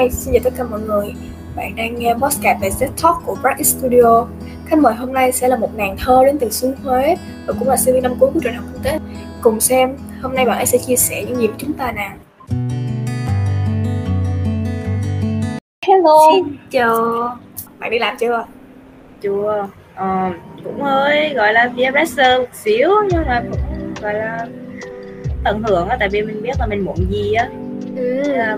Hi, 0.00 0.10
xin 0.10 0.34
chào 0.34 0.40
tất 0.44 0.50
cả 0.56 0.64
mọi 0.64 0.80
người. 0.80 1.14
Bạn 1.56 1.76
đang 1.76 1.98
nghe 1.98 2.14
podcast 2.14 2.62
về 2.62 2.70
set 2.70 2.90
talk 3.02 3.22
của 3.26 3.36
Bright 3.42 3.66
Studio. 3.66 4.26
Khách 4.66 4.78
mời 4.78 4.94
hôm 4.94 5.12
nay 5.12 5.32
sẽ 5.32 5.48
là 5.48 5.56
một 5.56 5.74
nàng 5.74 5.96
thơ 5.98 6.22
đến 6.24 6.38
từ 6.38 6.50
xứ 6.50 6.74
Huế 6.84 7.16
Và 7.46 7.54
cũng 7.58 7.68
là 7.68 7.76
sinh 7.76 7.94
viên 7.94 8.02
năm 8.02 8.14
cuối 8.20 8.30
của 8.34 8.40
trường 8.40 8.54
học 8.54 8.64
kinh 8.72 8.82
tế. 8.82 8.98
Cùng 9.42 9.60
xem 9.60 9.96
hôm 10.22 10.34
nay 10.34 10.44
bạn 10.46 10.56
ấy 10.56 10.66
sẽ 10.66 10.78
chia 10.78 10.96
sẻ 10.96 11.24
những 11.24 11.36
gì 11.36 11.46
với 11.46 11.56
chúng 11.58 11.72
ta 11.72 11.92
nào. 11.92 12.12
Hello. 15.86 16.18
Xin 16.34 16.56
chào. 16.70 16.96
Bạn 17.78 17.90
đi 17.90 17.98
làm 17.98 18.16
chưa? 18.20 18.44
Chưa. 19.20 19.68
Ờ, 19.94 20.30
Cũng 20.64 20.82
hơi 20.82 21.34
gọi 21.34 21.52
là 21.52 21.72
peer 21.76 21.94
pressure 21.94 22.38
một 22.38 22.48
xíu 22.52 22.90
Nhưng 23.10 23.22
mà 23.26 23.42
cũng 23.50 23.94
gọi 24.02 24.14
là 24.14 24.46
tận 25.44 25.62
hưởng 25.62 25.88
á 25.88 25.96
Tại 26.00 26.08
vì 26.08 26.22
mình 26.22 26.42
biết 26.42 26.52
là 26.58 26.66
mình 26.66 26.84
muốn 26.84 26.96
gì 27.10 27.32
á. 27.32 27.48
Ừ. 27.96 28.22
Là 28.22 28.56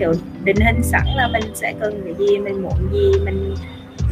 kiểu 0.00 0.12
định 0.44 0.56
hình 0.66 0.82
sẵn 0.82 1.06
là 1.16 1.28
mình 1.28 1.42
sẽ 1.54 1.74
cần 1.80 2.02
cái 2.04 2.14
gì 2.18 2.38
mình 2.38 2.62
muốn 2.62 2.92
gì 2.92 3.12
mình 3.24 3.54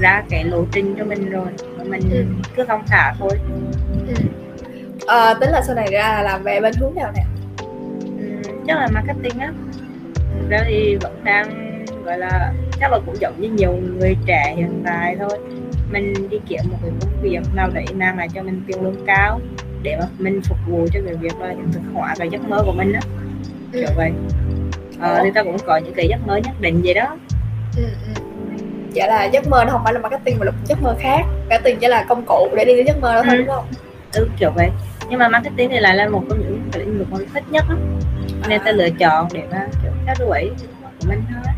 ra 0.01 0.23
cái 0.31 0.45
lộ 0.45 0.65
trình 0.73 0.95
cho 0.99 1.05
mình 1.05 1.31
rồi 1.31 1.47
mình 1.87 2.01
Ừ. 2.11 2.25
cứ 2.57 2.65
thông 2.65 2.83
thả 2.87 3.15
thôi 3.19 3.39
ừ. 4.09 4.15
Ờ, 5.07 5.35
tính 5.41 5.51
là 5.51 5.63
sau 5.67 5.75
này 5.77 5.89
ra 5.93 6.03
là 6.13 6.23
làm 6.23 6.43
về 6.43 6.61
bên 6.61 6.75
hướng 6.81 6.95
nào 6.95 7.13
nè? 7.17 7.25
ừ, 8.19 8.25
chắc 8.67 8.77
là 8.79 8.89
marketing 8.95 9.39
á 9.41 9.53
ra 10.49 10.65
thì 10.69 10.97
vẫn 10.97 11.21
đang 11.25 11.51
gọi 12.05 12.19
là 12.19 12.53
chắc 12.81 12.93
là 12.93 12.99
cũng 13.07 13.17
giống 13.21 13.41
như 13.41 13.49
nhiều 13.51 13.73
người 13.73 14.17
trẻ 14.27 14.55
hiện 14.57 14.83
tại 14.85 15.17
thôi 15.19 15.39
mình 15.91 16.13
đi 16.31 16.39
kiếm 16.49 16.61
một 16.71 16.79
cái 16.83 16.91
công 17.01 17.23
việc 17.23 17.39
nào 17.55 17.71
đấy 17.75 17.85
mang 17.95 18.19
lại 18.19 18.29
cho 18.35 18.43
mình 18.43 18.63
tiền 18.67 18.83
lương 18.83 19.07
cao 19.07 19.41
để 19.83 19.97
mà 20.01 20.07
mình 20.19 20.41
phục 20.49 20.59
vụ 20.67 20.87
cho 20.93 21.01
cái 21.07 21.15
việc 21.15 21.39
là 21.41 21.49
hiện 21.49 21.73
thực 21.73 21.83
hóa 21.95 22.15
cái 22.19 22.29
giấc 22.33 22.49
mơ 22.49 22.63
của 22.67 22.73
mình 22.73 22.93
á 22.93 23.01
Ừ. 23.73 23.81
kiểu 23.81 23.89
vậy 23.97 24.13
ờ, 25.01 25.21
thì 25.25 25.31
ta 25.35 25.43
cũng 25.43 25.57
có 25.67 25.77
những 25.77 25.95
cái 25.95 26.09
giấc 26.09 26.27
mơ 26.27 26.37
nhất 26.37 26.61
định 26.61 26.81
vậy 26.85 26.95
đó 26.95 27.17
Ừ, 27.77 27.83
ừ. 28.07 28.13
Dạ 28.93 29.07
là 29.07 29.25
giấc 29.25 29.49
mơ 29.49 29.65
nó 29.65 29.73
không 29.73 29.81
phải 29.85 29.93
là 29.95 30.01
marketing 30.01 30.39
mà 30.39 30.45
là 30.45 30.51
một 30.51 30.57
giấc 30.67 30.83
mơ 30.83 30.97
khác 31.01 31.21
Marketing 31.51 31.79
chỉ 31.81 31.87
là 31.89 32.05
công 32.09 32.23
cụ 32.27 32.49
để 32.57 32.65
đi 32.65 32.77
đến 32.77 32.87
giấc 32.87 33.01
mơ 33.01 33.15
đó 33.15 33.23
thôi 33.23 33.35
Ừ. 33.35 33.39
đúng 33.39 33.49
không? 33.55 33.65
ừ, 34.15 34.29
kiểu 34.39 34.51
vậy 34.51 34.69
nhưng 35.11 35.19
mà 35.19 35.29
marketing 35.29 35.71
thì 35.71 35.79
lại 35.79 35.97
là 35.97 36.09
một 36.09 36.23
trong 36.29 36.39
những 36.41 36.61
lĩnh 36.75 36.99
vực 36.99 37.07
mình 37.13 37.29
thích 37.35 37.45
nhất 37.51 37.65
á 37.69 37.75
nên 38.49 38.61
ta 38.65 38.71
À. 38.71 38.73
lựa 38.73 38.91
chọn 38.99 39.29
để 39.33 39.43
mà 39.51 39.67
kiểu 39.83 39.93
theo 40.07 40.15
đuổi 40.19 40.51
của 40.83 41.07
mình 41.09 41.23
thôi 41.29 41.53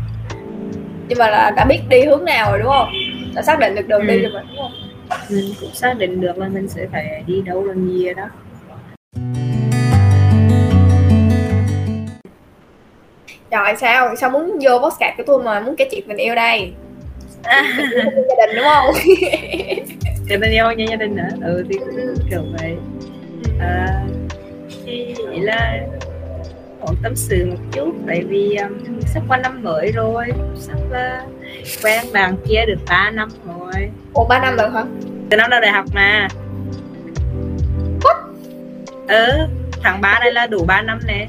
nhưng 1.07 1.17
mà 1.19 1.29
là 1.29 1.51
đã 1.55 1.65
biết 1.65 1.79
đi 1.89 2.01
hướng 2.05 2.25
nào 2.25 2.51
rồi 2.51 2.59
đúng 2.59 2.69
không 2.71 2.89
đã 3.35 3.41
xác 3.41 3.59
định 3.59 3.75
được 3.75 3.87
đường 3.87 4.01
Ừ. 4.01 4.07
đi 4.07 4.19
rồi 4.21 4.31
mà 4.33 4.41
đúng 4.49 4.57
không 4.57 4.71
mình 5.29 5.53
cũng 5.61 5.73
xác 5.73 5.97
định 5.97 6.21
được 6.21 6.37
là 6.37 6.47
mình 6.47 6.67
sẽ 6.67 6.87
phải 6.91 7.23
đi 7.27 7.41
đâu 7.41 7.63
làm 7.65 7.87
gì 7.87 8.13
đó 8.13 8.23
rồi 13.51 13.75
sao? 13.77 14.15
Sao 14.15 14.29
muốn 14.29 14.59
vô 14.61 14.79
podcast 14.79 15.17
của 15.17 15.23
tôi 15.27 15.43
mà 15.43 15.59
muốn 15.59 15.75
kể 15.75 15.87
chuyện 15.91 16.03
tình 16.07 16.17
yêu 16.17 16.35
đây? 16.35 16.73
À, 17.43 17.63
gia 18.29 18.45
đình 18.45 18.55
đúng 18.55 18.65
không? 18.65 18.95
Cái 20.27 20.37
tình 20.41 20.51
yêu 20.51 20.71
như 20.71 20.85
gia 20.89 20.95
đình 20.95 21.15
nữa 21.15 21.29
ừ 21.41 21.65
thì 21.69 21.79
cũng 21.79 22.15
kiểu 22.29 22.43
vậy. 22.59 22.75
À, 23.59 24.03
thì 24.85 25.15
chỉ 25.17 25.39
là 25.39 25.77
muốn 26.81 26.95
tâm 27.03 27.15
sự 27.15 27.45
một 27.45 27.57
chút 27.71 27.91
tại 28.07 28.23
vì 28.27 28.55
um, 28.55 28.99
sắp 29.13 29.23
qua 29.27 29.37
năm 29.37 29.63
mới 29.63 29.91
rồi 29.91 30.25
sắp 30.55 30.77
uh, 30.89 31.29
quen 31.83 32.05
bạn 32.13 32.35
kia 32.49 32.65
được 32.67 32.79
3 32.89 33.11
năm 33.11 33.29
rồi. 33.47 33.89
Ủa 34.13 34.25
ba 34.27 34.39
năm 34.39 34.55
rồi 34.57 34.69
hả? 34.69 34.83
Từ 35.29 35.37
năm 35.37 35.49
đầu 35.49 35.61
đại 35.61 35.71
học 35.71 35.85
mà. 35.93 36.27
Ừ 39.07 39.27
tháng 39.83 40.01
3 40.01 40.19
này 40.19 40.31
là 40.31 40.47
đủ 40.47 40.65
3 40.65 40.81
năm 40.81 40.99
nè 41.07 41.27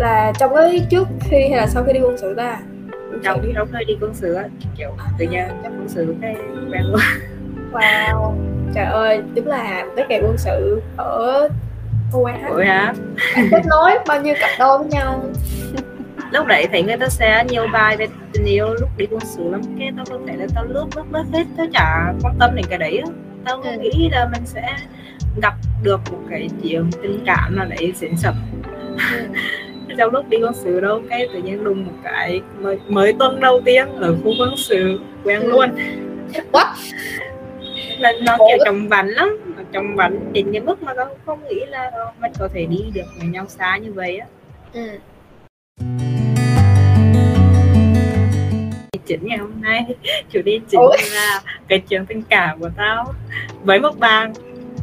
là 0.00 0.32
trong 0.38 0.54
cái 0.54 0.86
trước 0.90 1.08
khi 1.20 1.36
hay 1.48 1.56
là 1.56 1.66
sau 1.66 1.84
khi 1.84 1.92
đi 1.92 2.00
quân 2.00 2.18
sự 2.18 2.34
ta? 2.34 2.58
Trong 3.24 3.42
đi. 3.42 3.48
trong 3.54 3.68
thời 3.72 3.84
đi 3.84 3.96
quân 4.00 4.14
sự 4.14 4.34
á 4.34 4.44
kiểu 4.76 4.90
tự 5.18 5.26
nhiên 5.26 5.44
trong 5.62 5.72
quân 5.78 5.88
sự 5.88 6.14
cái 6.22 6.34
quen 6.72 6.82
luôn 6.84 7.00
wow. 7.72 8.32
Trời 8.74 8.84
ơi 8.84 9.22
đúng 9.34 9.46
là 9.46 9.84
cái 9.96 10.06
ngày 10.08 10.20
quân 10.22 10.38
sự 10.38 10.82
ở 10.96 11.48
Ủa 12.12 12.24
hả 12.24 12.92
kết 13.50 13.62
nối 13.66 13.90
bao 14.06 14.22
nhiêu 14.22 14.34
cặp 14.40 14.50
đôi 14.58 14.78
với 14.78 14.88
nhau? 14.88 15.24
Lúc 16.32 16.46
đấy 16.46 16.66
thấy 16.72 16.82
người 16.82 16.96
ta 16.96 17.08
sẽ 17.08 17.44
nhiều 17.48 17.66
bài 17.72 17.96
về 17.96 18.06
tình 18.32 18.44
yêu 18.44 18.66
lúc 18.80 18.88
đi 18.96 19.06
quân 19.10 19.20
sự 19.24 19.50
lắm 19.50 19.60
cái 19.78 19.90
tao 19.96 20.04
có 20.10 20.18
thể 20.26 20.36
là 20.36 20.46
tao 20.54 20.64
lướt 20.64 20.86
lướt 20.96 21.04
lướt 21.12 21.24
hết 21.32 21.44
tao 21.56 21.66
chả 21.72 22.12
quan 22.22 22.34
tâm 22.38 22.50
đến 22.54 22.64
cái 22.68 22.78
đấy 22.78 23.02
tao 23.44 23.60
Ừ. 23.62 23.70
nghĩ 23.80 24.08
là 24.12 24.28
mình 24.32 24.42
sẽ 24.46 24.76
gặp 25.42 25.54
được 25.82 26.00
một 26.12 26.18
cái 26.30 26.48
chuyện 26.62 26.90
tình 27.02 27.22
cảm 27.26 27.56
nào 27.56 27.66
đấy 27.68 27.92
xịn 27.96 28.16
sập 28.16 28.34
trong 29.98 30.12
lúc 30.12 30.28
đi 30.28 30.38
quân 30.42 30.54
sự 30.54 30.80
đâu 30.80 31.02
cái 31.10 31.28
tự 31.32 31.42
nhiên 31.42 31.64
đùng 31.64 31.84
một 31.84 31.92
cái 32.04 32.40
mới, 32.60 32.78
mới 32.88 33.12
tuần 33.18 33.40
đầu 33.40 33.60
tiên 33.64 33.86
ở 34.00 34.16
khu 34.24 34.32
quân 34.38 34.54
sự 34.56 35.00
quen 35.24 35.42
luôn 35.46 35.70
What? 36.52 36.66
là 37.98 38.12
nó 38.22 38.36
kiểu 38.36 38.58
trồng 38.64 38.88
vánh 38.88 39.08
lắm 39.08 39.36
Nó 39.72 39.80
vánh 39.96 40.32
đến 40.32 40.52
cái 40.52 40.60
mức 40.60 40.82
mà 40.82 40.94
tao 40.94 41.06
không 41.26 41.48
nghĩ 41.48 41.64
là 41.68 41.90
mình 42.20 42.32
có 42.38 42.48
thể 42.54 42.66
đi 42.66 42.84
được 42.94 43.06
với 43.18 43.26
nhau 43.28 43.44
xa 43.48 43.76
như 43.76 43.92
vậy 43.92 44.18
á 44.18 44.26
ừ. 44.72 44.98
chính 49.06 49.26
ngày 49.26 49.38
hôm 49.38 49.52
nay 49.60 49.84
chủ 50.32 50.40
đề 50.44 50.60
chính 50.68 50.80
Ủa? 50.80 50.96
là 51.14 51.40
cái 51.68 51.78
chuyện 51.88 52.06
tình 52.06 52.22
cảm 52.22 52.60
của 52.60 52.70
tao 52.76 53.14
với 53.64 53.80
một 53.80 53.98
bạn 53.98 54.32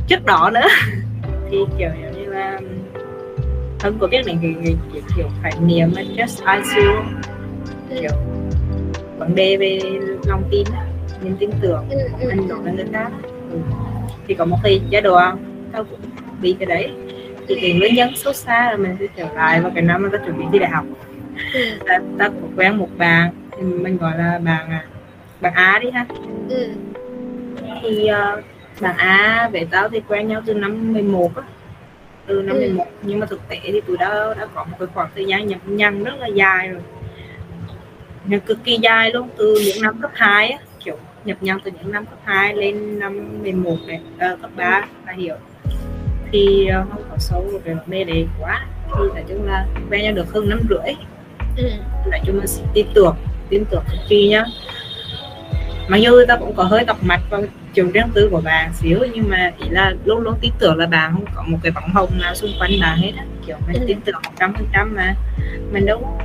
trước 0.08 0.26
đó 0.26 0.50
nữa 0.54 0.68
thì 1.52 1.58
kiểu 1.78 1.90
như 2.16 2.26
là 2.26 2.60
thân 3.80 3.98
của 4.00 4.08
biết 4.08 4.22
đến 4.26 4.38
cái, 4.42 4.56
cái, 4.64 4.76
cái 4.94 5.02
kiểu 5.16 5.28
khái 5.44 5.52
niệm 5.62 5.92
mà 5.96 6.02
just 6.02 6.58
I 6.58 6.84
you 6.86 7.04
kiểu 7.90 8.12
vấn 9.18 9.36
đề 9.36 9.58
về 9.58 9.80
lòng 10.28 10.44
tin 10.52 10.64
á, 10.74 10.86
niềm 11.22 11.36
tin 11.40 11.50
tưởng 11.62 11.90
Ừ, 11.90 11.98
ừ, 12.22 12.30
anh 12.30 12.48
đối 12.48 12.60
với 12.60 12.74
người 12.74 12.86
khác 12.94 13.12
ừ. 13.52 13.58
thì 14.28 14.34
có 14.34 14.46
một 14.46 14.58
cái 14.64 14.82
giai 14.90 15.02
đoạn 15.02 15.38
tao 15.72 15.84
cũng 15.84 16.00
bị 16.42 16.56
cái 16.60 16.66
đấy. 16.66 16.92
Thì 17.48 17.56
cái 17.62 17.74
nguyên 17.74 17.96
nhân 17.96 18.10
sâu 18.16 18.34
xa 18.34 18.72
là 18.72 18.78
mình 18.78 18.96
sẽ 19.00 19.06
trở 19.18 19.34
lại 19.34 19.62
vào 19.62 19.72
cái 19.76 19.84
năm 19.84 20.04
mà 20.04 20.10
tao 20.12 20.22
chuẩn 20.26 20.38
bị 20.38 20.44
thi 20.54 20.60
đại 20.60 20.70
học. 20.70 20.86
Ừ, 21.54 21.60
ta, 21.88 22.00
ta 22.18 22.28
có 22.28 22.48
quen 22.56 22.78
một 22.78 22.90
bạn 22.98 23.32
thì 23.58 23.64
mình 23.64 23.98
gọi 23.98 24.18
là 24.18 24.40
bạn 24.44 24.70
à 24.70 24.86
bạn 25.42 25.54
Á 25.54 25.80
đi 25.84 25.92
ha. 25.92 26.06
Ừ. 26.50 26.68
thì 27.82 28.10
uh, 28.12 28.44
bạn 28.82 28.98
A 28.98 29.50
với 29.52 29.68
tao 29.72 29.90
thì 29.90 30.02
quen 30.08 30.28
nhau 30.28 30.42
từ 30.46 30.54
năm 30.54 30.94
11 30.94 31.32
á 31.36 31.44
từ 32.28 32.42
năm 32.42 32.56
Ừ. 32.56 32.60
11 32.60 32.86
nhưng 33.02 33.20
mà 33.20 33.26
thực 33.26 33.42
tế 33.48 33.60
thì 33.64 33.82
tụi 33.82 33.98
đã 33.98 34.34
đã 34.40 34.46
có 34.56 34.64
một 34.64 34.76
cái 34.80 34.88
khoảng 34.94 35.10
thời 35.16 35.26
gian 35.26 35.48
nhập 35.48 35.60
nhằng 35.66 36.04
rất 36.04 36.14
là 36.20 36.28
dài 36.28 36.68
rồi. 36.68 36.82
Nhập 38.26 38.42
cực 38.46 38.64
kỳ 38.64 38.78
dài 38.82 39.12
luôn 39.12 39.30
từ 39.38 39.56
những 39.66 39.82
năm 39.82 40.02
cấp 40.02 40.12
2 40.14 40.50
á 40.50 40.60
kiểu 40.84 40.98
nhập 41.26 41.38
nhằng 41.42 41.60
từ 41.64 41.72
những 41.72 41.92
năm 41.92 42.06
cấp 42.06 42.20
2 42.24 42.54
lên 42.56 43.00
năm 43.00 43.42
11 43.44 43.78
này 43.88 44.02
ờ, 44.20 44.38
cấp 44.42 44.52
3 44.56 44.86
là 45.06 45.14
hiểu. 45.14 45.36
Thì 46.32 46.68
ờ, 46.68 46.86
không 46.92 47.04
có 47.10 47.18
sâu 47.20 47.46
về 47.64 47.74
vấn 47.74 47.84
đề 47.90 48.04
đấy 48.04 48.28
quá. 48.42 48.66
Thì 48.88 49.04
nói 49.14 49.24
chung 49.28 49.46
là 49.46 49.66
quen 49.90 50.02
nhau 50.04 50.14
được 50.14 50.34
hơn 50.34 50.50
năm 50.50 50.60
rưỡi. 50.70 50.94
Ừ. 51.58 51.70
nói 52.12 52.20
chung 52.26 52.40
là 52.40 52.46
tin 52.74 52.88
tưởng 52.94 53.16
tin 53.50 53.66
tưởng 53.66 53.84
cực 53.92 54.00
kỳ 54.10 54.28
nhá 54.28 54.44
mặc 55.88 55.98
dù 55.98 56.12
ta 56.28 56.36
cũng 56.36 56.54
có 56.56 56.64
hơi 56.64 56.84
đọc 56.86 56.98
mạch 57.04 57.22
vào 57.30 57.42
trường 57.74 57.92
riêng 57.92 58.08
tư 58.14 58.28
của 58.32 58.42
bà 58.46 58.70
xíu 58.74 59.00
nhưng 59.14 59.30
mà 59.30 59.52
ý 59.58 59.70
là 59.70 59.94
luôn 60.06 60.20
luôn 60.22 60.36
tin 60.42 60.52
tưởng 60.60 60.78
là 60.78 60.86
bà 60.86 61.10
không 61.14 61.26
có 61.36 61.44
một 61.48 61.58
cái 61.64 61.72
bóng 61.72 61.90
hồng 61.94 62.10
nào 62.22 62.36
xung 62.36 62.52
quanh 62.60 62.72
bà 62.82 62.96
hết 63.02 63.12
á 63.18 63.24
kiểu 63.48 63.58
mình 63.68 63.82
Ừ. 63.82 63.86
tin 63.88 64.02
tưởng 64.02 64.16
một 64.26 64.32
trăm 64.40 64.54
phần 64.54 64.68
trăm 64.74 64.96
mà 64.96 65.16
mình 65.72 65.86
đâu 65.86 66.20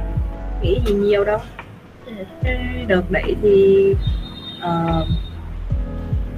nghĩ 0.62 0.80
gì 0.86 0.94
nhiều 0.94 1.24
đâu 1.24 1.38
Ừ. 2.44 2.50
Đợt 2.88 3.10
đấy 3.10 3.36
thì 3.42 3.94
ờ, 4.60 5.06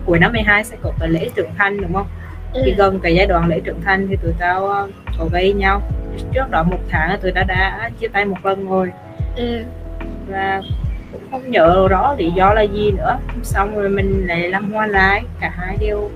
cuối 0.06 0.18
năm 0.18 0.32
12 0.32 0.64
sẽ 0.64 0.76
có 0.82 0.92
cái 1.00 1.08
lễ 1.08 1.28
trưởng 1.36 1.50
thành 1.58 1.80
đúng 1.80 1.92
không 1.94 2.06
Ừ. 2.52 2.62
thì 2.64 2.74
gần 2.78 3.00
cái 3.00 3.14
giai 3.14 3.26
đoạn 3.26 3.48
lễ 3.48 3.60
trưởng 3.64 3.80
thành 3.84 4.06
thì 4.08 4.16
tụi 4.22 4.32
tao 4.38 4.66
ờ, 4.68 4.88
có 5.18 5.24
gây 5.32 5.52
nhau 5.52 5.82
trước 6.34 6.50
đó 6.50 6.62
một 6.62 6.78
tháng 6.88 7.18
tụi 7.22 7.32
tao 7.32 7.44
đã 7.44 7.90
chia 8.00 8.08
tay 8.08 8.24
một 8.24 8.36
lần 8.46 8.68
rồi 8.68 8.92
Ừ. 9.36 9.62
và 10.28 10.62
cũng 11.14 11.30
không 11.30 11.50
nhớ 11.50 11.88
rõ 11.90 12.14
lý 12.18 12.30
do 12.30 12.54
là 12.54 12.62
gì 12.62 12.90
nữa. 12.90 13.18
Xong 13.42 13.76
rồi 13.76 13.88
mình 13.88 14.26
lại 14.26 14.48
làm 14.48 14.72
hoa 14.72 14.86
lại 14.86 15.24
cả 15.40 15.52
hai 15.56 15.76
đều 15.80 16.10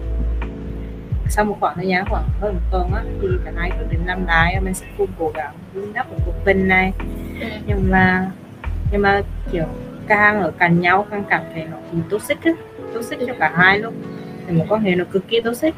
sau 1.30 1.44
một 1.44 1.56
khoảng 1.60 1.76
thời 1.76 1.86
gian 1.86 2.04
khoảng 2.08 2.24
hơn 2.40 2.54
một 2.54 2.60
tuần 2.70 2.94
á 2.94 3.02
thì 3.22 3.28
cả 3.44 3.52
hai 3.56 3.70
quyết 3.70 3.86
định 3.90 4.00
làm 4.06 4.26
lại 4.26 4.60
mình 4.60 4.74
sẽ 4.74 4.86
cùng 4.98 5.10
cố 5.18 5.32
gắng 5.34 5.54
vun 5.74 5.92
đắp 5.92 6.10
một 6.10 6.18
cuộc 6.26 6.44
tình 6.44 6.68
này. 6.68 6.92
Ừ. 7.40 7.46
nhưng 7.66 7.90
mà 7.90 8.30
nhưng 8.92 9.02
mà 9.02 9.22
kiểu 9.52 9.64
càng 10.08 10.40
ở 10.40 10.50
cạnh 10.58 10.80
nhau 10.80 11.06
càng 11.10 11.24
cảm 11.28 11.42
thấy 11.54 11.64
nó 11.70 11.76
bị 11.92 11.98
toxic 12.10 12.44
á. 12.44 12.52
Toxic 12.94 13.18
cho 13.26 13.34
cả 13.38 13.52
hai 13.56 13.78
luôn. 13.78 13.94
Thì 14.46 14.52
một 14.52 14.64
quan 14.68 14.82
hệ 14.82 14.94
nó 14.94 15.04
cực 15.12 15.28
kỳ 15.28 15.40
toxic. 15.40 15.74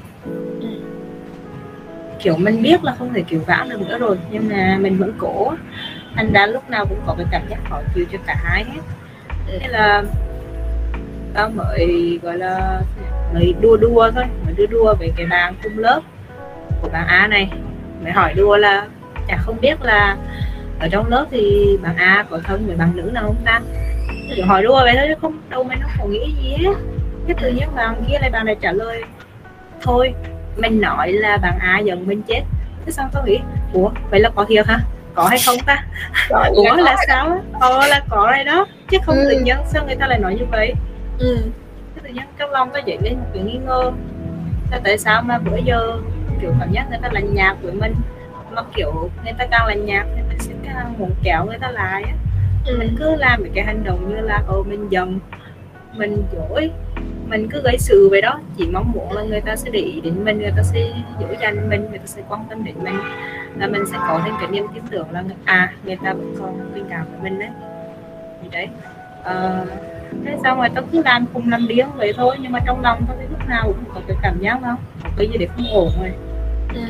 Ừ. 0.61 0.67
kiểu 2.19 2.37
mình 2.37 2.63
biết 2.63 2.85
là 2.85 2.95
không 2.99 3.13
thể 3.15 3.23
cứu 3.29 3.41
vãn 3.47 3.69
được 3.69 3.81
nữa 3.89 3.99
rồi 3.99 4.19
nhưng 4.31 4.49
mà 4.49 4.79
mình 4.81 4.99
vẫn 4.99 5.13
cố. 5.19 5.53
Thành 6.17 6.33
ra 6.33 6.47
lúc 6.47 6.71
nào 6.71 6.87
cũng 6.87 7.01
có 7.07 7.15
cái 7.17 7.27
cảm 7.31 7.43
giác 7.49 7.59
khó 7.71 7.81
chịu 7.95 8.05
cho 8.13 8.19
cả 8.27 8.35
hai 8.45 8.65
hết 8.65 8.81
Thế 9.51 9.69
là 9.69 10.03
tao 11.35 11.51
mới 11.51 12.19
gọi 12.23 12.39
là 12.39 12.81
mới 13.35 13.55
đua 13.61 13.77
đua 13.77 14.11
thôi. 14.15 14.25
Mới 14.45 14.55
đua 14.57 14.67
đua 14.67 14.95
về 14.95 15.13
cái 15.17 15.27
bạn 15.27 15.55
cùng 15.63 15.79
lớp 15.79 16.01
của 16.83 16.89
bạn 16.89 17.07
A 17.07 17.27
này. 17.27 17.51
Mới 18.03 18.13
hỏi 18.13 18.35
đua 18.35 18.57
là 18.57 18.87
chả 19.29 19.37
không 19.37 19.61
biết 19.61 19.83
là 19.83 20.17
ở 20.81 20.89
trong 20.89 21.09
lớp 21.09 21.27
thì 21.31 21.77
bạn 21.83 21.97
A 21.97 22.25
có 22.31 22.41
thân 22.45 22.67
với 22.67 22.77
bạn 22.77 22.97
nữ 22.97 23.03
nào 23.03 23.23
không 23.23 23.37
ta? 23.45 23.61
Kiểu 24.37 24.47
hỏi 24.47 24.63
đùa 24.63 24.81
vậy 24.81 24.95
thôi 24.97 25.05
chứ 25.09 25.15
không 25.21 25.39
đâu 25.49 25.65
mình 25.65 25.79
không 25.83 25.93
có 25.99 26.05
nghĩ 26.07 26.35
gì 26.43 26.57
hết. 26.59 26.75
Cái 27.27 27.37
tự 27.41 27.51
nhiên 27.51 27.69
bạn 27.77 28.05
kia 28.09 28.19
lại 28.21 28.31
bạn 28.31 28.47
này 28.47 28.57
trả 28.61 28.73
lời 28.73 29.05
thôi 29.83 30.15
mình 30.57 30.81
nói 30.81 31.13
là 31.13 31.37
bạn 31.37 31.59
A 31.61 31.79
giận 31.79 32.07
mình 32.07 32.23
chết. 32.23 32.43
Thế 32.87 32.93
xong 32.93 33.09
tôi 33.13 33.23
nghĩ 33.27 33.39
ủa 33.73 33.91
vậy 34.11 34.21
là 34.21 34.31
có 34.35 34.45
thiệt 34.49 34.67
hả? 34.67 34.79
Có 35.15 35.25
hay 35.25 35.39
không 35.47 35.57
ta? 35.67 35.85
Rồi, 36.29 36.47
ủa 36.55 36.75
là 36.75 36.97
sao 37.07 37.27
á? 37.27 37.37
Ờ 37.61 37.87
là 37.87 38.01
có 38.09 38.31
đây 38.31 38.45
đó 38.45 38.67
chứ 38.91 38.99
không 39.07 39.17
Ừ. 39.17 39.27
tự 39.31 39.41
nhiên 39.41 39.57
sao 39.67 39.87
người 39.87 39.97
ta 39.97 40.07
lại 40.07 40.19
nói 40.19 40.35
như 40.35 40.45
vậy 40.51 40.73
ừ. 41.19 41.37
cái 41.95 42.03
tự 42.05 42.11
nhiên 42.15 42.25
trong 42.39 42.51
lòng 42.51 42.71
có 42.71 42.81
dậy 42.87 42.99
lên 43.03 43.15
một 43.17 43.27
cái 43.35 43.43
nghi 43.43 43.59
ngờ 43.67 43.93
là 44.71 44.81
tại 44.85 44.99
sao 44.99 45.23
mà 45.23 45.39
bữa 45.39 45.57
giờ 45.57 45.97
kiểu 46.41 46.53
cảm 46.61 46.73
giác 46.73 46.87
người 46.91 46.99
ta 47.03 47.09
lạnh 47.13 47.35
nhạt 47.35 47.57
với 47.63 47.73
mình 47.73 47.95
mà 48.51 48.63
kiểu 48.75 49.11
người 49.25 49.33
ta 49.39 49.47
càng 49.51 49.67
lạnh 49.67 49.87
nhạt 49.87 50.07
người 50.07 50.23
ta 50.29 50.35
sẽ 50.39 50.53
càng 50.65 50.95
muốn 50.99 51.11
kéo 51.23 51.45
người 51.47 51.59
ta 51.59 51.71
lại 51.71 52.03
á 52.03 52.13
Ừ. 52.67 52.77
mình 52.79 52.95
cứ 52.99 53.17
làm 53.17 53.43
những 53.43 53.53
cái 53.55 53.65
hành 53.65 53.85
động 53.85 54.09
như 54.15 54.21
là 54.21 54.43
ờ 54.49 54.63
mình 54.63 54.89
giận 54.91 55.19
mình 55.95 56.23
dỗi 56.33 56.71
mình 57.29 57.49
cứ 57.51 57.63
gây 57.65 57.77
sự 57.79 58.09
vậy 58.11 58.21
đó 58.23 58.41
chỉ 58.57 58.69
mong 58.73 58.93
muốn 58.93 59.13
là 59.13 59.23
người 59.23 59.41
ta 59.41 59.57
sẽ 59.57 59.71
để 59.71 59.81
ý 59.81 60.01
đến 60.01 60.25
mình 60.25 60.39
người 60.39 60.53
ta 60.57 60.63
sẽ 60.63 60.93
dỗ 61.21 61.27
dành 61.41 61.69
mình 61.71 61.87
người 61.91 61.99
ta 61.99 62.07
sẽ 62.07 62.23
quan 62.29 62.45
tâm 62.51 62.65
đến 62.65 62.75
mình 62.83 62.95
là 63.59 63.67
mình 63.67 63.83
sẽ 63.93 63.99
có 64.09 64.21
thêm 64.25 64.35
cái 64.41 64.51
niềm 64.51 64.67
tin 64.75 64.83
tưởng 64.91 65.11
là 65.11 65.25
à 65.45 65.73
người 65.85 65.97
ta 66.05 66.13
vẫn 66.13 66.35
còn 66.41 66.71
tình 66.75 66.85
cảm 66.91 67.07
với 67.13 67.31
mình 67.31 67.39
đấy 67.39 67.49
thì 68.43 68.49
đấy. 68.53 68.69
Ờ, 69.25 69.67
thế 70.25 70.37
xong 70.45 70.59
rồi 70.59 70.69
tao 70.75 70.85
cứ 70.93 71.03
làm 71.05 71.27
cùng 71.35 71.51
làm 71.51 71.69
điên 71.69 71.87
vậy 71.97 72.13
thôi 72.17 72.37
nhưng 72.41 72.53
mà 72.53 72.61
trong 72.67 72.81
lòng 72.81 73.05
tao 73.09 73.17
thấy 73.17 73.27
lúc 73.31 73.49
nào 73.49 73.65
cũng 73.65 73.95
có 73.95 74.01
cái 74.09 74.17
cảm 74.23 74.41
giác 74.41 74.59
có 74.63 74.77
cái 75.17 75.29
gì 75.29 75.39
để 75.39 75.47
không 75.47 75.67
ổn 75.73 75.91
rồi. 76.01 76.13
Ừ. 76.75 76.81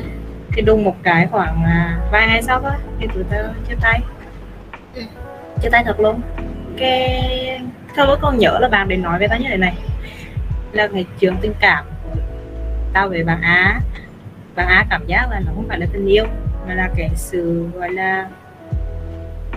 thì 0.53 0.61
đùng 0.61 0.83
một 0.83 0.95
cái 1.03 1.27
khoảng 1.31 1.63
à, 1.63 1.99
vài 2.11 2.27
ngày 2.27 2.41
sau 2.41 2.61
thôi 2.61 2.71
thì 2.99 3.07
tụi 3.13 3.23
tao 3.23 3.43
chia 3.67 3.75
tay. 3.81 3.99
Ừ. 4.95 5.01
chia 5.61 5.69
tay 5.69 5.83
thật 5.83 5.99
luôn. 5.99 6.21
Cái 6.77 7.61
theo 7.95 8.05
lúc 8.05 8.19
con 8.21 8.37
nhớ 8.37 8.57
là 8.61 8.67
bạn 8.67 8.87
để 8.87 8.97
nói 8.97 9.19
với 9.19 9.27
tao 9.27 9.39
như 9.39 9.45
thế 9.49 9.57
này 9.57 9.77
là 10.71 10.87
ngày 10.87 11.05
trường 11.19 11.35
tình 11.41 11.53
cảm 11.59 11.85
của 12.03 12.19
tao 12.93 13.09
về 13.09 13.23
bạn 13.23 13.41
Á 13.41 13.81
bạn 14.55 14.67
Á 14.67 14.85
cảm 14.89 15.07
giác 15.07 15.27
là 15.31 15.39
nó 15.39 15.51
không 15.55 15.65
phải 15.67 15.79
là 15.79 15.85
tình 15.93 16.05
yêu 16.05 16.25
mà 16.67 16.73
là 16.73 16.89
cái 16.95 17.09
sự 17.15 17.69
gọi 17.73 17.89
là 17.89 18.27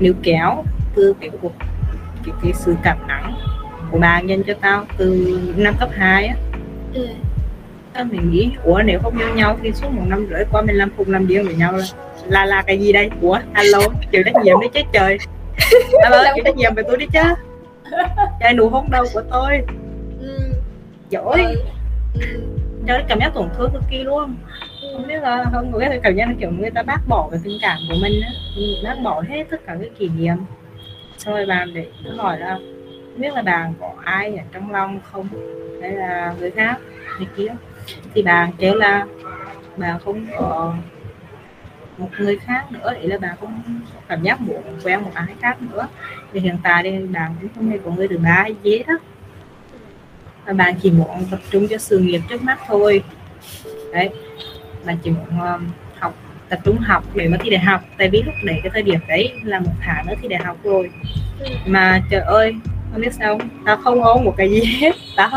níu 0.01 0.15
kéo 0.23 0.65
từ 0.95 1.15
cái 1.21 1.31
cuộc 1.43 1.53
cái, 2.27 2.35
cái 2.43 2.53
sự 2.53 2.75
cảm 2.83 2.99
nắng 3.09 3.35
của 3.91 3.99
bà 3.99 4.21
dành 4.21 4.43
cho 4.43 4.55
tao 4.61 4.85
từ 4.97 5.39
năm 5.57 5.75
cấp 5.81 5.89
2 5.93 6.27
á. 6.27 6.35
Ừ. 6.95 7.09
Tao 7.93 8.05
mình 8.05 8.31
nghĩ 8.31 8.51
ủa 8.65 8.83
nếu 8.85 8.99
không 9.03 9.19
yêu 9.19 9.35
nhau 9.35 9.59
thì 9.63 9.73
suốt 9.73 9.89
một 9.91 10.03
năm 10.07 10.27
rưỡi 10.31 10.45
qua 10.53 10.63
mình 10.63 10.77
làm 10.77 10.91
cùng 10.97 11.11
làm 11.11 11.27
điên 11.27 11.45
với 11.45 11.55
nhau 11.55 11.73
là 11.73 11.85
là 12.29 12.45
là 12.45 12.63
cái 12.63 12.79
gì 12.79 12.93
đây? 12.93 13.11
Ủa 13.21 13.39
alo 13.53 13.79
chịu 14.13 14.23
trách 14.25 14.45
nhiệm 14.45 14.61
đi 14.61 14.69
chết 14.75 14.83
trời. 14.93 15.19
Alo 16.03 16.25
chịu 16.35 16.45
trách 16.45 16.57
nhiệm 16.57 16.75
về 16.75 16.83
tôi 16.89 16.97
đi 16.97 17.07
chứ. 17.13 17.21
Trời 18.41 18.53
nụ 18.55 18.69
hôn 18.69 18.91
đầu 18.91 19.05
của 19.15 19.23
tôi. 19.31 19.61
Ừ. 20.21 20.39
giỏi. 21.11 21.57
Ừ. 22.15 22.21
cho 22.87 22.99
cảm 23.09 23.19
giác 23.21 23.35
tổn 23.35 23.49
thương 23.59 23.71
cực 23.73 23.83
kỳ 23.91 24.05
luôn. 24.05 24.37
Không 24.93 25.07
biết 25.09 25.23
là 25.23 25.45
không 25.53 25.73
có 25.73 25.79
cái 25.79 26.01
cảm 26.03 26.17
giác 26.17 26.29
kiểu 26.41 26.51
người 26.51 26.71
ta 26.71 26.83
bác 26.83 26.99
bỏ 27.09 27.29
cái 27.31 27.41
tình 27.45 27.59
cảm 27.63 27.79
của 27.89 27.95
mình 28.03 28.21
á. 28.23 28.29
Ừ, 28.57 28.63
bác 28.85 28.95
bỏ 29.03 29.23
hết 29.29 29.45
tất 29.51 29.67
cả 29.67 29.77
cái 29.81 29.91
kỷ 29.99 30.09
niệm 30.09 30.37
xong 31.25 31.35
rồi 31.35 31.47
bạn 31.47 31.75
để 31.75 31.87
nó 32.05 32.23
hỏi 32.23 32.39
là 32.39 32.55
không 32.55 33.21
biết 33.21 33.35
là 33.35 33.43
bà 33.43 33.69
có 33.81 33.95
ai 34.05 34.37
ở 34.37 34.43
trong 34.53 34.73
lòng 34.73 35.01
không? 35.13 35.29
Hay 35.83 35.91
là 35.91 36.35
người 36.39 36.51
khác? 36.51 36.79
Này 37.19 37.29
kia. 37.37 37.55
Thì 38.15 38.23
bà 38.23 38.51
kêu 38.59 38.75
là 38.75 39.07
bà 39.77 39.99
không 40.05 40.27
có 40.39 40.75
một 41.99 42.09
người 42.19 42.39
khác 42.39 42.73
nữa. 42.73 42.93
Để 43.01 43.09
là 43.09 43.19
bà 43.21 43.37
không 43.41 43.63
cảm 44.09 44.23
giác 44.23 44.41
muốn 44.41 44.63
quen 44.85 45.03
một 45.03 45.11
ai 45.15 45.35
khác 45.41 45.63
nữa. 45.63 45.89
Thì 46.33 46.41
hiện 46.41 46.59
tại 46.63 46.83
đây 46.83 47.07
bà 47.13 47.31
cũng 47.41 47.49
không 47.55 47.71
hề 47.71 47.79
có 47.85 47.91
người 47.91 48.09
thứ 48.09 48.19
ba 48.19 48.31
hay 48.43 48.55
gì 48.63 48.83
hết 48.87 49.03
và 50.45 50.53
bạn 50.53 50.75
chỉ 50.83 50.91
muốn 50.91 51.25
tập 51.31 51.41
trung 51.51 51.69
cho 51.69 51.79
sự 51.79 51.99
nghiệp 51.99 52.21
trước 52.29 52.43
mắt 52.43 52.59
thôi. 52.67 53.03
Đấy. 53.93 54.11
Bạn 54.85 54.97
chỉ 55.03 55.11
muốn 55.11 55.41
um, 55.41 55.67
tập 56.55 56.61
trung 56.65 56.79
học 56.79 57.05
để 57.15 57.29
mà 57.29 57.37
thi 57.41 57.51
đại 57.51 57.61
học. 57.61 57.81
Tại 57.99 58.09
vì 58.09 58.23
lúc 58.23 58.35
đấy 58.45 58.61
cái 58.63 58.71
thời 58.75 58.83
điểm 58.83 59.01
đấy 59.09 59.33
là 59.43 59.59
một 59.59 59.73
tháng 59.81 60.07
nữa 60.07 60.15
thi 60.23 60.29
đại 60.29 60.43
học 60.45 60.57
rồi. 60.63 60.91
Ừ. 61.41 61.47
mà 61.67 62.03
trời 62.11 62.21
ơi 62.21 62.55
không 62.93 63.01
biết 63.01 63.15
sao 63.15 63.39
tao 63.67 63.77
không 63.77 64.05
ôn 64.05 64.25
một 64.25 64.35
cái 64.37 64.51
gì 64.51 64.61
hết. 64.65 64.95
Tao 65.17 65.31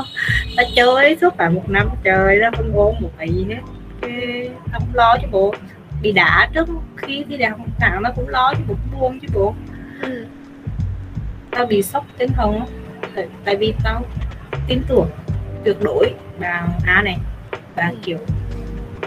tao 0.57 0.65
chơi 0.75 1.17
suốt 1.21 1.37
cả 1.37 1.49
một 1.49 1.69
năm 1.69 1.89
trời 2.03 2.39
đó 2.39 2.49
không 2.57 2.77
ôn 2.77 2.95
một 2.99 3.09
cái 3.17 3.29
gì 3.29 3.45
hết. 3.49 3.61
Cái 4.01 4.49
tao 4.71 4.79
không 4.79 4.89
lo 4.93 5.17
chứ 5.21 5.27
bộ. 5.31 5.53
Bị 6.01 6.11
đá 6.11 6.49
trước 6.53 6.67
khi 6.95 7.23
thi 7.29 7.37
đại 7.37 7.49
học 7.49 7.59
một 7.59 7.65
tháng 7.79 8.03
nó 8.03 8.09
cũng 8.15 8.29
lo 8.29 8.53
chứ 8.53 8.63
bộ 8.67 8.75
cũng 8.75 8.99
buông 8.99 9.19
chứ 9.19 9.27
bộ. 9.33 9.55
Ừ. 10.01 10.25
tao 11.51 11.65
bị 11.65 11.81
sốc 11.81 12.05
tinh 12.17 12.29
thần 12.35 12.59
tại, 13.15 13.27
tại 13.45 13.55
vì 13.55 13.73
tao 13.83 14.01
tin 14.67 14.81
tưởng 14.87 15.09
tuyệt 15.63 15.77
đối 15.81 16.13
bà 16.39 16.67
A 16.85 17.01
này. 17.01 17.17
Bà 17.75 17.91
kiểu 18.03 18.17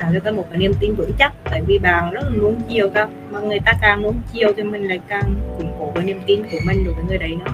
tạo 0.00 0.10
cho 0.14 0.20
tao 0.24 0.32
một 0.32 0.46
cái 0.50 0.58
niềm 0.58 0.72
tin 0.80 0.94
vững 0.94 1.12
chắc. 1.18 1.32
Tại 1.44 1.62
vì 1.66 1.78
bà 1.78 2.10
rất 2.12 2.20
là 2.24 2.30
nuông 2.30 2.60
chiều 2.68 2.90
tao 2.94 3.08
mà 3.30 3.40
người 3.40 3.58
ta 3.64 3.72
càng 3.80 4.02
nuông 4.02 4.20
chiều 4.32 4.52
thì 4.56 4.62
mình 4.62 4.88
lại 4.88 5.00
càng 5.08 5.34
củng 5.58 5.72
cố 5.78 5.92
cái 5.94 6.04
niềm 6.04 6.20
tin 6.26 6.42
của 6.42 6.58
mình 6.66 6.84
đối 6.84 6.94
với 6.94 7.04
người 7.04 7.18
đấy 7.18 7.36
nữa. 7.44 7.52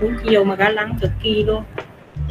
Nuông 0.00 0.14
chiều 0.24 0.44
mà 0.44 0.54
ga 0.54 0.68
lăng 0.68 0.94
cực 1.00 1.10
kỳ 1.22 1.44
luôn. 1.44 1.62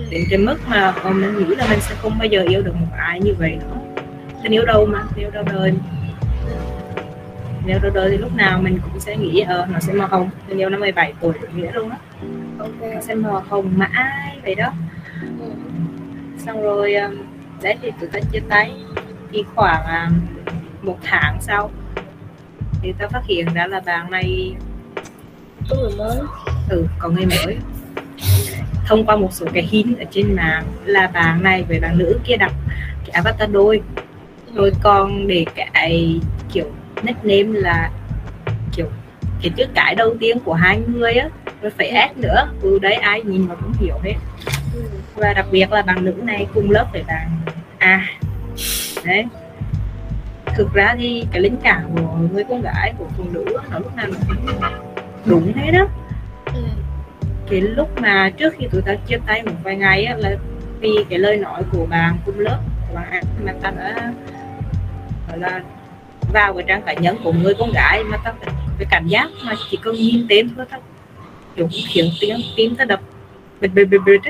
Đến 0.09 0.23
cái 0.29 0.39
mức 0.39 0.57
mà 0.67 0.93
ờ, 1.03 1.09
mình 1.09 1.37
nghĩ 1.37 1.55
là 1.55 1.67
mình 1.69 1.79
sẽ 1.81 1.95
không 1.95 2.17
bao 2.19 2.27
giờ 2.27 2.43
yêu 2.49 2.61
được 2.61 2.75
một 2.75 2.87
ai 2.97 3.19
như 3.19 3.33
vậy 3.39 3.57
nữa. 3.59 4.01
Tình 4.43 4.51
yêu 4.51 4.65
đâu 4.65 4.85
mà 4.85 5.03
yêu 5.15 5.29
đâu 5.31 5.43
đời 5.43 5.73
yêu 7.67 7.79
đâu 7.79 7.91
đời 7.93 8.09
thì 8.11 8.17
lúc 8.17 8.35
nào 8.35 8.61
mình 8.61 8.79
cũng 8.83 8.99
sẽ 8.99 9.17
nghĩ 9.17 9.39
ờ 9.39 9.67
nó 9.73 9.79
sẽ 9.79 9.93
màu 9.93 10.07
hồng. 10.07 10.29
Tình 10.47 10.57
yêu 10.57 10.69
năm 10.69 10.79
17 10.79 11.13
tuổi 11.21 11.33
nghĩa 11.55 11.71
luôn 11.71 11.89
á. 11.89 11.97
Ok. 12.59 12.81
nó 12.95 13.01
sẽ 13.01 13.15
màu 13.15 13.43
hồng 13.49 13.73
mãi 13.75 14.37
vậy 14.43 14.55
đó. 14.55 14.73
Ừ. 15.39 15.45
xong 16.37 16.63
rồi 16.63 16.93
um, 16.95 17.15
đấy 17.61 17.75
thì 17.81 17.91
tụi 17.99 18.09
ta 18.09 18.19
chia 18.31 18.39
tay 18.49 18.71
thì 19.31 19.43
khoảng 19.55 19.83
um, 19.85 20.19
một 20.81 20.97
tháng 21.03 21.37
sau 21.41 21.71
thì 22.81 22.93
ta 22.97 23.07
phát 23.07 23.21
hiện 23.25 23.53
ra 23.53 23.67
là 23.67 23.79
bạn 23.85 24.11
này 24.11 24.53
Có 25.69 25.75
người 25.75 25.91
mới. 25.97 26.17
ừ 26.69 26.85
có 26.99 27.09
người 27.09 27.25
mới. 27.25 27.57
Thông 28.87 29.05
qua 29.05 29.15
một 29.15 29.33
số 29.33 29.45
cái 29.53 29.63
hint 29.63 29.99
ở 29.99 30.05
trên 30.11 30.35
mạng 30.35 30.63
là 30.85 31.07
bạn 31.07 31.43
này 31.43 31.63
với 31.67 31.79
bạn 31.79 31.97
nữ 31.97 32.19
kia 32.23 32.35
đặt 32.37 32.51
cái 33.05 33.09
avatar 33.11 33.51
đôi. 33.51 33.81
Rồi 34.55 34.71
còn 34.83 35.27
để 35.27 35.45
cái 35.55 36.19
kiểu 36.53 36.65
nickname 37.03 37.59
là 37.59 37.91
kiểu 38.75 38.87
cái 39.41 39.51
chữ 39.57 39.65
cái 39.75 39.95
đầu 39.95 40.15
tiên 40.19 40.39
của 40.39 40.53
hai 40.53 40.79
người 40.87 41.13
á 41.13 41.29
rồi 41.61 41.71
phải 41.77 42.09
S 42.15 42.17
nữa. 42.17 42.49
Ừ 42.61 42.79
đấy 42.79 42.93
ai 42.93 43.21
nhìn 43.23 43.47
mà 43.47 43.55
cũng 43.55 43.73
hiểu 43.79 43.95
hết. 44.03 44.13
Ừ. 44.75 44.81
và 45.15 45.33
đặc 45.33 45.45
biệt 45.51 45.71
là 45.71 45.81
bạn 45.81 46.05
nữ 46.05 46.13
này 46.23 46.47
cùng 46.53 46.71
lớp 46.71 46.85
với 46.93 47.03
bạn 47.07 47.27
A 47.77 48.05
đấy 49.05 49.25
thực 50.55 50.73
ra 50.73 50.95
thì 50.99 51.25
cái 51.31 51.41
linh 51.41 51.57
cảm 51.63 51.81
của 51.95 52.15
người 52.33 52.43
con 52.49 52.61
gái 52.61 52.93
của 52.97 53.05
phụ 53.17 53.23
nữ 53.31 53.45
nó 53.71 53.79
lúc 53.79 53.95
nào 53.95 54.07
cũng 54.27 54.47
đúng 55.25 55.53
thế 55.55 55.71
đó 55.71 55.87
Ừ. 56.45 56.59
cái 57.49 57.61
lúc 57.61 58.01
mà 58.01 58.29
trước 58.37 58.53
khi 58.57 58.67
tụi 58.71 58.81
ta 58.81 58.95
chia 59.07 59.17
tay 59.27 59.43
một 59.43 59.51
vài 59.63 59.75
ngày 59.75 60.05
á, 60.05 60.15
là 60.17 60.35
vì 60.79 60.89
cái 61.09 61.19
lời 61.19 61.37
nói 61.37 61.63
của 61.71 61.85
bạn 61.85 62.17
cùng 62.25 62.39
lớp 62.39 62.59
của 62.89 62.95
bạn 62.95 63.23
mà 63.43 63.53
ta 63.61 63.71
đã 63.71 64.13
gọi 65.29 65.37
là 65.39 65.61
vào 66.33 66.53
cái 66.53 66.63
trang 66.67 66.81
cá 66.85 66.93
nhân 66.93 67.17
của 67.23 67.31
người 67.33 67.53
con 67.59 67.71
gái 67.71 68.03
mà 68.03 68.17
ta 68.17 68.33
phải 68.39 68.53
cái 68.77 68.87
cảm 68.91 69.07
giác 69.07 69.27
mà 69.45 69.53
chỉ 69.71 69.79
cần 69.81 69.95
nhìn 69.95 70.25
tên 70.29 70.49
thôi 70.57 70.65
ta 70.69 70.77
kiểu 71.55 71.67
khiến 71.89 72.11
tiếng 72.21 72.39
tim 72.55 72.75
ta 72.75 72.85
đập 72.85 72.99
bịch 73.61 73.73
bịch 73.73 73.87
bịch. 74.05 74.21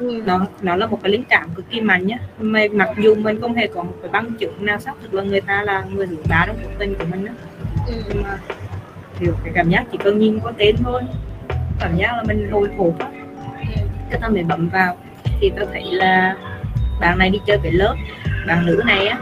Nó 0.00 0.46
nó 0.62 0.76
là 0.76 0.86
một 0.86 0.98
cái 1.02 1.12
linh 1.12 1.24
cảm 1.28 1.50
cực 1.54 1.70
kỳ 1.70 1.80
mạnh 1.80 2.06
nhá. 2.06 2.18
Mà 2.38 2.60
mặc 2.72 2.88
dù 2.98 3.14
mình 3.14 3.40
không 3.40 3.54
hề 3.54 3.66
có 3.66 3.82
một 3.82 3.94
cái 4.02 4.10
bằng 4.10 4.30
chứng 4.38 4.66
nào 4.66 4.80
xác 4.80 4.92
thực 5.02 5.14
là 5.14 5.22
người 5.22 5.40
ta 5.40 5.62
là 5.62 5.84
người 5.92 6.06
thứ 6.06 6.16
ba 6.28 6.44
trong 6.46 6.56
cuộc 6.62 6.70
tình 6.78 6.94
của 6.94 7.04
mình 7.10 7.26
á. 7.26 7.32
Ừ. 7.86 7.94
nhưng 8.08 8.22
mà 8.22 8.38
kiểu 9.20 9.34
cái 9.44 9.52
cảm 9.54 9.70
giác 9.70 9.84
chỉ 9.92 9.98
cần 10.04 10.18
nhìn 10.18 10.40
qua 10.40 10.52
tên 10.58 10.76
thôi 10.84 11.02
cảm 11.80 11.96
giác 11.96 12.12
là 12.16 12.22
mình 12.22 12.50
hồi 12.50 12.68
hộp 12.78 12.98
á. 12.98 13.08
Cái 14.10 14.20
tao 14.20 14.30
mới 14.30 14.42
bấm 14.42 14.68
vào 14.68 14.96
thì 15.40 15.52
tao 15.56 15.66
thấy 15.72 15.82
là 15.84 16.36
bạn 17.00 17.18
này 17.18 17.30
đi 17.30 17.38
chơi 17.46 17.58
với 17.58 17.72
lớp 17.72 17.94
bạn 18.46 18.66
nữ 18.66 18.82
này 18.86 19.06
á. 19.06 19.18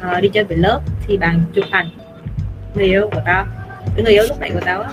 Ờ, 0.00 0.20
đi 0.20 0.28
chơi 0.28 0.44
với 0.44 0.56
lớp 0.56 0.80
thì 1.06 1.16
bạn 1.16 1.40
chụp 1.54 1.64
ảnh 1.70 1.88
người 2.74 2.86
yêu 2.86 3.08
của 3.12 3.20
tao 3.24 3.46
cái 3.96 4.04
người 4.04 4.12
yêu 4.12 4.24
lúc 4.28 4.40
nãy 4.40 4.50
của 4.54 4.60
tao 4.64 4.82
á. 4.82 4.90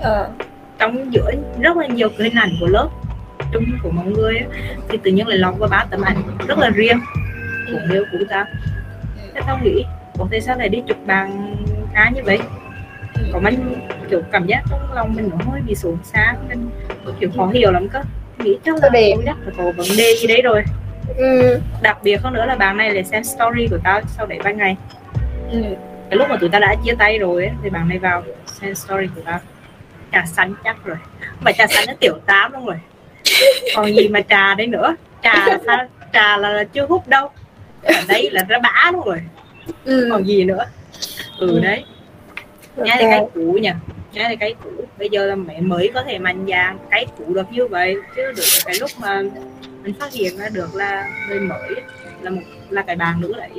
Ờ. 0.00 0.28
trong 0.78 1.12
giữa 1.14 1.30
rất 1.60 1.76
là 1.76 1.86
nhiều 1.86 2.08
cái 2.08 2.28
hình 2.28 2.38
ảnh 2.38 2.50
của 2.60 2.66
lớp 2.66 2.88
chung 3.54 3.64
của 3.82 3.90
mọi 3.90 4.06
người 4.06 4.36
á, 4.38 4.46
thì 4.88 4.98
tự 5.02 5.10
nhiên 5.10 5.26
lại 5.26 5.38
lọt 5.38 5.54
qua 5.58 5.68
ba 5.68 5.86
tấm 5.90 6.02
ảnh 6.02 6.22
rất 6.48 6.58
là 6.58 6.70
riêng 6.70 7.00
của 7.72 7.78
người 7.86 7.96
yêu 7.96 8.04
của 8.12 8.18
tao 8.30 8.44
thế 9.34 9.40
tao 9.46 9.58
nghĩ 9.62 9.84
ủa 10.18 10.26
tại 10.30 10.40
sao 10.40 10.58
lại 10.58 10.68
đi 10.68 10.82
chụp 10.86 10.96
bàn 11.06 11.56
cá 11.94 12.10
như 12.14 12.22
vậy. 12.24 12.38
Có 13.32 13.38
mình 13.40 13.88
kiểu 14.10 14.22
cảm 14.32 14.46
giác 14.46 14.62
trong 14.70 14.92
lòng 14.94 15.14
mình 15.14 15.30
nó 15.30 15.50
hơi 15.50 15.60
bị 15.60 15.74
xuống 15.74 15.98
xa 16.04 16.34
nên 16.48 16.68
kiểu 17.20 17.30
khó 17.36 17.46
hiểu 17.46 17.72
lắm 17.72 17.88
cơ. 17.88 18.02
Nghĩ 18.38 18.58
chắc 18.64 18.74
là 18.82 18.88
đẹp. 18.88 19.14
chắc 19.26 19.36
là 19.44 19.52
có 19.56 19.64
vấn 19.64 19.86
đề 19.98 20.14
gì 20.20 20.26
đấy 20.26 20.42
rồi. 20.42 20.64
Ừ. 21.16 21.60
đặc 21.82 21.98
biệt 22.02 22.22
hơn 22.22 22.34
nữa 22.34 22.46
là 22.46 22.56
bạn 22.56 22.76
này 22.76 22.90
lại 22.90 23.04
xem 23.04 23.24
story 23.24 23.66
của 23.70 23.78
tao 23.84 24.00
sau 24.06 24.26
đấy 24.26 24.38
vài 24.44 24.54
ngày. 24.54 24.76
Ừ. 25.50 25.62
cái 26.10 26.18
lúc 26.18 26.28
mà 26.30 26.36
tụi 26.36 26.48
ta 26.48 26.58
đã 26.58 26.74
chia 26.84 26.94
tay 26.98 27.18
rồi 27.18 27.46
ấy, 27.46 27.54
thì 27.62 27.70
bạn 27.70 27.88
này 27.88 27.98
vào 27.98 28.22
xem 28.46 28.74
story 28.74 29.06
của 29.14 29.20
ta 29.24 29.40
trà 30.12 30.24
xanh 30.26 30.54
chắc 30.64 30.84
rồi. 30.84 30.96
Mà 31.40 31.52
trà 31.52 31.66
xanh 31.66 31.84
nó 31.88 31.94
tiểu 32.00 32.18
tám 32.26 32.52
luôn 32.52 32.66
rồi 32.66 32.76
còn 33.76 33.96
gì 33.96 34.08
mà 34.08 34.20
trà 34.20 34.54
đấy 34.54 34.66
nữa? 34.66 34.96
Trà 35.22 35.46
là 35.46 35.58
sao? 35.66 35.86
Trà 36.12 36.36
là, 36.36 36.50
là 36.50 36.64
chưa 36.64 36.86
hút 36.86 37.08
đâu. 37.08 37.30
Ở 37.82 38.02
đây 38.08 38.30
là 38.30 38.44
ra 38.48 38.58
bã 38.58 38.90
luôn 38.92 39.04
rồi. 39.04 39.20
Ừ. 39.84 40.08
còn 40.12 40.24
gì 40.24 40.44
nữa? 40.44 40.64
Ừ, 41.38 41.50
ừ. 41.50 41.60
đấy. 41.60 41.84
Okay. 42.76 42.88
nhá 42.88 43.10
cái 43.10 43.26
cũ 43.34 43.58
nha. 43.62 43.76
Nhá 44.12 44.28
là 44.28 44.34
cái 44.40 44.54
cũ 44.64 44.70
bây 44.98 45.08
giờ 45.08 45.26
là 45.26 45.34
mẹ 45.34 45.60
mới 45.60 45.90
có 45.94 46.02
thể 46.02 46.18
mạnh 46.18 46.46
dạn 46.48 46.78
cái 46.90 47.06
cũ 47.18 47.34
được 47.34 47.52
như 47.52 47.66
vậy 47.66 47.96
chứ 48.16 48.22
được 48.36 48.44
cái 48.64 48.74
lúc 48.80 48.90
mà 49.00 49.22
mình 49.82 49.94
phát 50.00 50.12
hiện 50.12 50.36
ra 50.36 50.48
được 50.48 50.74
là 50.74 51.08
người 51.28 51.40
mới 51.40 51.70
là 52.22 52.30
một 52.30 52.42
là 52.70 52.82
cái 52.82 52.96
bàn 52.96 53.20
nữ 53.20 53.32
đấy 53.36 53.50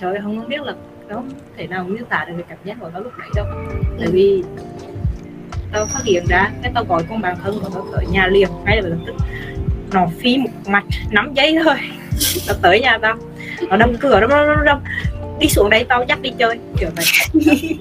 trời 0.00 0.14
ơi 0.14 0.20
không 0.22 0.48
biết 0.48 0.62
là 0.62 0.74
nó 1.08 1.22
thể 1.56 1.66
nào 1.66 1.84
miêu 1.84 2.04
tả 2.08 2.24
được 2.28 2.34
cái 2.36 2.46
cảm 2.48 2.58
giác 2.64 2.76
của 2.80 2.90
tao 2.92 3.02
lúc 3.02 3.12
đấy 3.18 3.28
đâu. 3.34 3.46
Tại 3.98 4.06
ừ. 4.06 4.10
vì 4.12 4.42
tao 5.72 5.86
phát 5.86 6.04
hiện 6.04 6.24
ra 6.28 6.50
cái 6.62 6.72
tao 6.74 6.84
gọi 6.84 7.02
con 7.10 7.20
bạn 7.20 7.36
thân 7.42 7.60
của 7.62 7.68
tao 7.74 7.86
tới 7.92 8.06
nhà 8.06 8.26
liền 8.26 8.48
ngay 8.64 8.82
là 8.82 8.88
lập 8.88 8.98
tức 9.06 9.14
nó 9.92 10.06
phi 10.20 10.36
một 10.38 10.50
mặt 10.66 10.84
nắm 11.10 11.34
giấy 11.34 11.58
thôi. 11.64 11.74
Nó 12.48 12.54
tới 12.62 12.80
nhà 12.80 12.98
tao 12.98 13.14
nó 13.68 13.76
đâm 13.76 13.96
cửa 13.96 14.20
đâm 14.20 14.30
đâm, 14.30 14.64
đâm, 14.64 14.78
đi 15.40 15.48
xuống 15.48 15.70
đây 15.70 15.84
tao 15.84 16.04
dắt 16.08 16.20
đi 16.22 16.30
chơi 16.38 16.58
kiểu 16.78 16.88
vậy. 16.96 17.04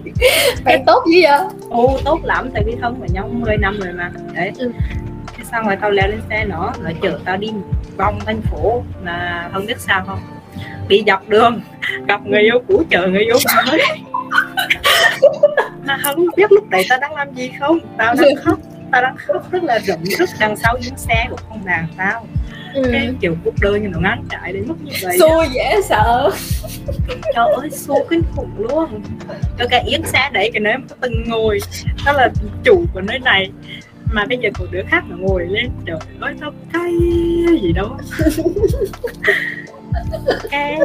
Cái 0.65 0.83
tốt 0.85 1.03
dữ 1.13 1.19
vậy? 1.23 1.39
Ồ 1.69 1.99
tốt 2.05 2.19
lắm 2.23 2.49
tại 2.53 2.63
vì 2.65 2.75
thân 2.81 2.99
với 2.99 3.09
nhau 3.09 3.29
10 3.33 3.57
năm 3.57 3.79
rồi 3.79 3.93
mà. 3.93 4.11
Đấy. 4.33 4.51
Ừ. 4.57 4.71
xong 5.51 5.65
rồi 5.65 5.75
tao 5.81 5.91
leo 5.91 6.07
lên 6.07 6.21
xe 6.29 6.45
nó 6.45 6.73
nó 6.83 6.91
chở 7.01 7.19
tao 7.25 7.37
đi 7.37 7.51
vòng 7.97 8.19
thành 8.25 8.41
phố 8.41 8.83
mà 9.03 9.49
không 9.53 9.65
biết 9.65 9.79
sao 9.79 10.03
không. 10.07 10.19
Đi 10.87 11.03
dọc 11.07 11.29
đường 11.29 11.61
gặp 12.07 12.25
người 12.25 12.41
yêu 12.41 12.59
cũ 12.67 12.83
chờ 12.89 13.07
người 13.07 13.23
yêu 13.23 13.37
mới 13.67 13.79
mà 15.87 15.97
không 16.03 16.25
biết 16.35 16.51
lúc 16.51 16.69
đấy 16.69 16.85
tao 16.89 16.99
đang 16.99 17.15
làm 17.15 17.33
gì 17.35 17.51
không? 17.59 17.79
Tao 17.97 18.15
đang 18.15 18.35
khóc 18.43 18.59
tao 18.91 19.01
đang 19.01 19.15
khóc 19.17 19.51
rất 19.51 19.63
là 19.63 19.79
rụng 19.79 20.05
rức 20.05 20.29
đằng 20.39 20.55
sau 20.55 20.77
những 20.81 20.97
xe 20.97 21.25
của 21.29 21.37
con 21.49 21.65
nàng 21.65 21.87
tao. 21.97 22.27
Ừ. 22.73 22.83
cái 22.91 23.09
kiểu 23.21 23.35
cuộc 23.43 23.53
đời 23.61 23.79
như 23.79 23.87
nó 23.87 23.99
ngắn 23.99 24.23
trải 24.29 24.53
đến 24.53 24.63
mức 24.67 24.75
như 24.83 24.91
vậy 25.03 25.17
xui 25.19 25.47
dễ 25.53 25.81
sợ. 25.83 26.29
Trời 27.07 27.53
ơi 27.57 27.69
xui 27.71 27.99
kinh 28.09 28.21
khủng 28.35 28.51
luôn. 28.57 29.01
Cho 29.57 29.65
cái 29.69 29.83
yến 29.87 30.03
xe 30.05 30.29
đấy 30.33 30.49
cái 30.53 30.59
nơi 30.59 30.77
mà 30.77 30.95
từng 31.01 31.23
ngồi 31.27 31.59
đó 32.05 32.11
là 32.11 32.29
chủ 32.63 32.85
của 32.93 33.01
nơi 33.01 33.19
này. 33.19 33.51
Mà 34.11 34.25
bây 34.25 34.37
giờ 34.37 34.49
một 34.59 34.65
đứa 34.71 34.81
khác 34.87 35.03
mà 35.07 35.15
ngồi 35.19 35.45
lên 35.49 35.69
trời 35.85 35.97
ơi 36.19 36.33
tao 36.41 36.51
cay 36.73 36.91
gì 37.61 37.73
đâu. 37.73 37.97
Cái 40.51 40.79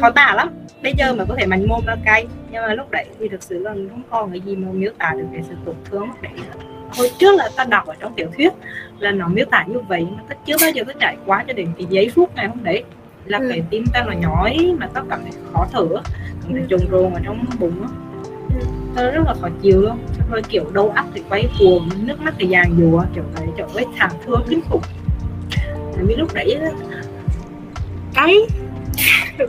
khó 0.00 0.10
tả 0.10 0.34
lắm 0.36 0.65
bây 0.86 0.94
giờ 0.98 1.14
mà 1.14 1.24
có 1.28 1.34
thể 1.38 1.46
mạnh 1.46 1.68
mồm 1.68 1.86
là 1.86 1.96
cay 2.04 2.26
nhưng 2.50 2.62
mà 2.62 2.74
lúc 2.74 2.90
đấy 2.90 3.06
thì 3.18 3.28
thực 3.28 3.42
sự 3.42 3.58
là 3.58 3.74
không 3.90 4.02
còn 4.10 4.30
cái 4.30 4.40
gì 4.40 4.56
mà 4.56 4.68
miêu 4.72 4.90
tả 4.98 5.14
được 5.16 5.26
cái 5.32 5.42
sự 5.48 5.54
tổn 5.64 5.74
thương 5.84 6.08
đấy 6.22 6.32
hồi 6.96 7.10
trước 7.18 7.34
là 7.36 7.48
ta 7.56 7.64
đọc 7.64 7.86
ở 7.86 7.94
trong 8.00 8.14
tiểu 8.14 8.28
thuyết 8.36 8.52
là 8.98 9.10
nó 9.10 9.28
miêu 9.28 9.44
tả 9.50 9.64
như 9.68 9.78
vậy 9.88 10.06
mà 10.16 10.22
ta 10.28 10.34
chưa 10.46 10.56
bao 10.60 10.70
giờ 10.70 10.82
ta 10.86 10.92
trải 11.00 11.16
qua 11.26 11.44
cho 11.46 11.52
đến 11.52 11.68
cái 11.78 11.86
giây 11.90 12.10
phút 12.14 12.34
này 12.34 12.48
hôm 12.48 12.64
đấy. 12.64 12.84
Là 13.24 13.38
ừ. 13.38 13.46
cái 13.50 13.62
tim 13.70 13.84
ta 13.92 14.04
nó 14.06 14.12
nhói 14.12 14.74
mà 14.78 14.86
ta 14.86 15.02
cảm 15.10 15.20
thấy 15.22 15.32
khó 15.52 15.66
thở 15.72 15.86
cảm 16.42 16.52
thấy 16.52 16.62
trùng 16.68 16.90
rồn 16.90 17.14
ở 17.14 17.20
trong 17.24 17.44
bụng 17.58 17.82
á. 17.82 17.88
Ừ. 18.48 18.66
ta 18.96 19.02
rất 19.02 19.22
là 19.26 19.34
khó 19.40 19.48
chịu 19.62 19.80
luôn. 19.80 19.98
Rồi 20.30 20.42
kiểu 20.48 20.64
đầu 20.72 20.92
óc 20.96 21.06
thì 21.14 21.22
quay 21.28 21.48
cuồng 21.58 21.88
nước 22.02 22.20
mắt 22.20 22.34
thì 22.38 22.46
giàn 22.46 22.76
dùa 22.78 23.04
kiểu 23.14 23.24
đấy 23.36 23.46
trời 23.56 23.66
ơi 23.74 23.84
thảm 23.96 24.10
thương 24.26 24.42
kinh 24.48 24.60
khủng. 24.68 24.82
Vì 25.98 26.16
lúc 26.16 26.34
đấy 26.34 26.58
cái 28.14 28.34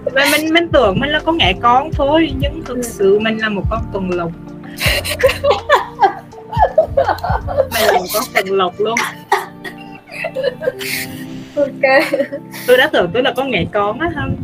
và 0.05 0.25
mình 0.31 0.53
mình 0.53 0.69
tưởng 0.73 0.99
mình 0.99 1.09
là 1.09 1.19
con 1.19 1.37
mẹ 1.37 1.53
con 1.61 1.91
thôi 1.91 2.31
nhưng 2.39 2.63
thực 2.65 2.85
sự 2.85 3.19
mình 3.19 3.37
là 3.37 3.49
một 3.49 3.63
con 3.69 3.81
tuần 3.93 4.09
lộc. 4.09 4.31
Mình 7.73 7.83
là 7.87 7.93
một 7.93 8.05
con 8.13 8.23
tuần 8.33 8.45
lộc 8.57 8.79
luôn. 8.79 8.95
Ok. 11.55 12.03
Tôi 12.67 12.77
đã 12.77 12.89
tưởng 12.93 13.09
tôi 13.13 13.23
là 13.23 13.33
con 13.35 13.51
mẹ 13.51 13.65
con 13.73 13.99
á 13.99 14.09
không 14.15 14.35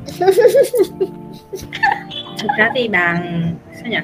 thực 2.39 2.49
ra 2.57 2.69
thì 2.75 2.87
bạn 2.87 3.53
sao 3.73 3.91
nhỉ? 3.91 3.97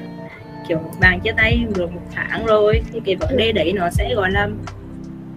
Kiểu 0.68 0.78
bạn 1.00 1.20
chia 1.20 1.32
tay 1.36 1.66
được 1.74 1.92
một 1.92 2.00
tháng 2.14 2.46
rồi 2.46 2.82
thì 2.92 3.00
cái 3.04 3.16
vấn 3.16 3.36
đề 3.36 3.52
đấy 3.52 3.72
nó 3.72 3.90
sẽ 3.90 4.14
gọi 4.14 4.30
là 4.30 4.48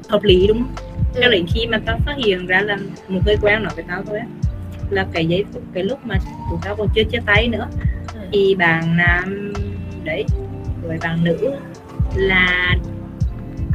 hợp 0.10 0.24
lý 0.24 0.48
đúng 0.48 0.58
không? 0.58 0.76
Ừ. 1.14 1.22
cho 1.22 1.30
đến 1.30 1.46
khi 1.54 1.68
mà 1.68 1.80
tao 1.86 1.98
phát 2.06 2.16
hiện 2.26 2.48
ra 2.48 2.62
là 2.62 2.78
một 3.08 3.20
người 3.26 3.38
quen 3.42 3.64
nói 3.64 3.74
với 3.76 3.86
tao 3.88 4.04
thôi 4.08 4.20
á 4.20 4.26
là 4.94 5.06
cái 5.14 5.26
giây 5.26 5.46
phút, 5.54 5.64
cái 5.74 5.84
lúc 5.84 6.00
mà 6.06 6.16
tụi 6.50 6.60
tao 6.64 6.76
còn 6.76 6.88
chưa 6.96 7.04
chia 7.04 7.20
tay 7.26 7.48
nữa. 7.48 7.68
Ừ. 8.14 8.20
thì 8.32 8.56
bạn 8.56 8.98
nam 8.98 9.54
đấy 10.04 10.26
với 10.84 10.98
bạn 11.02 11.24
nữ 11.24 11.52
là 12.16 12.76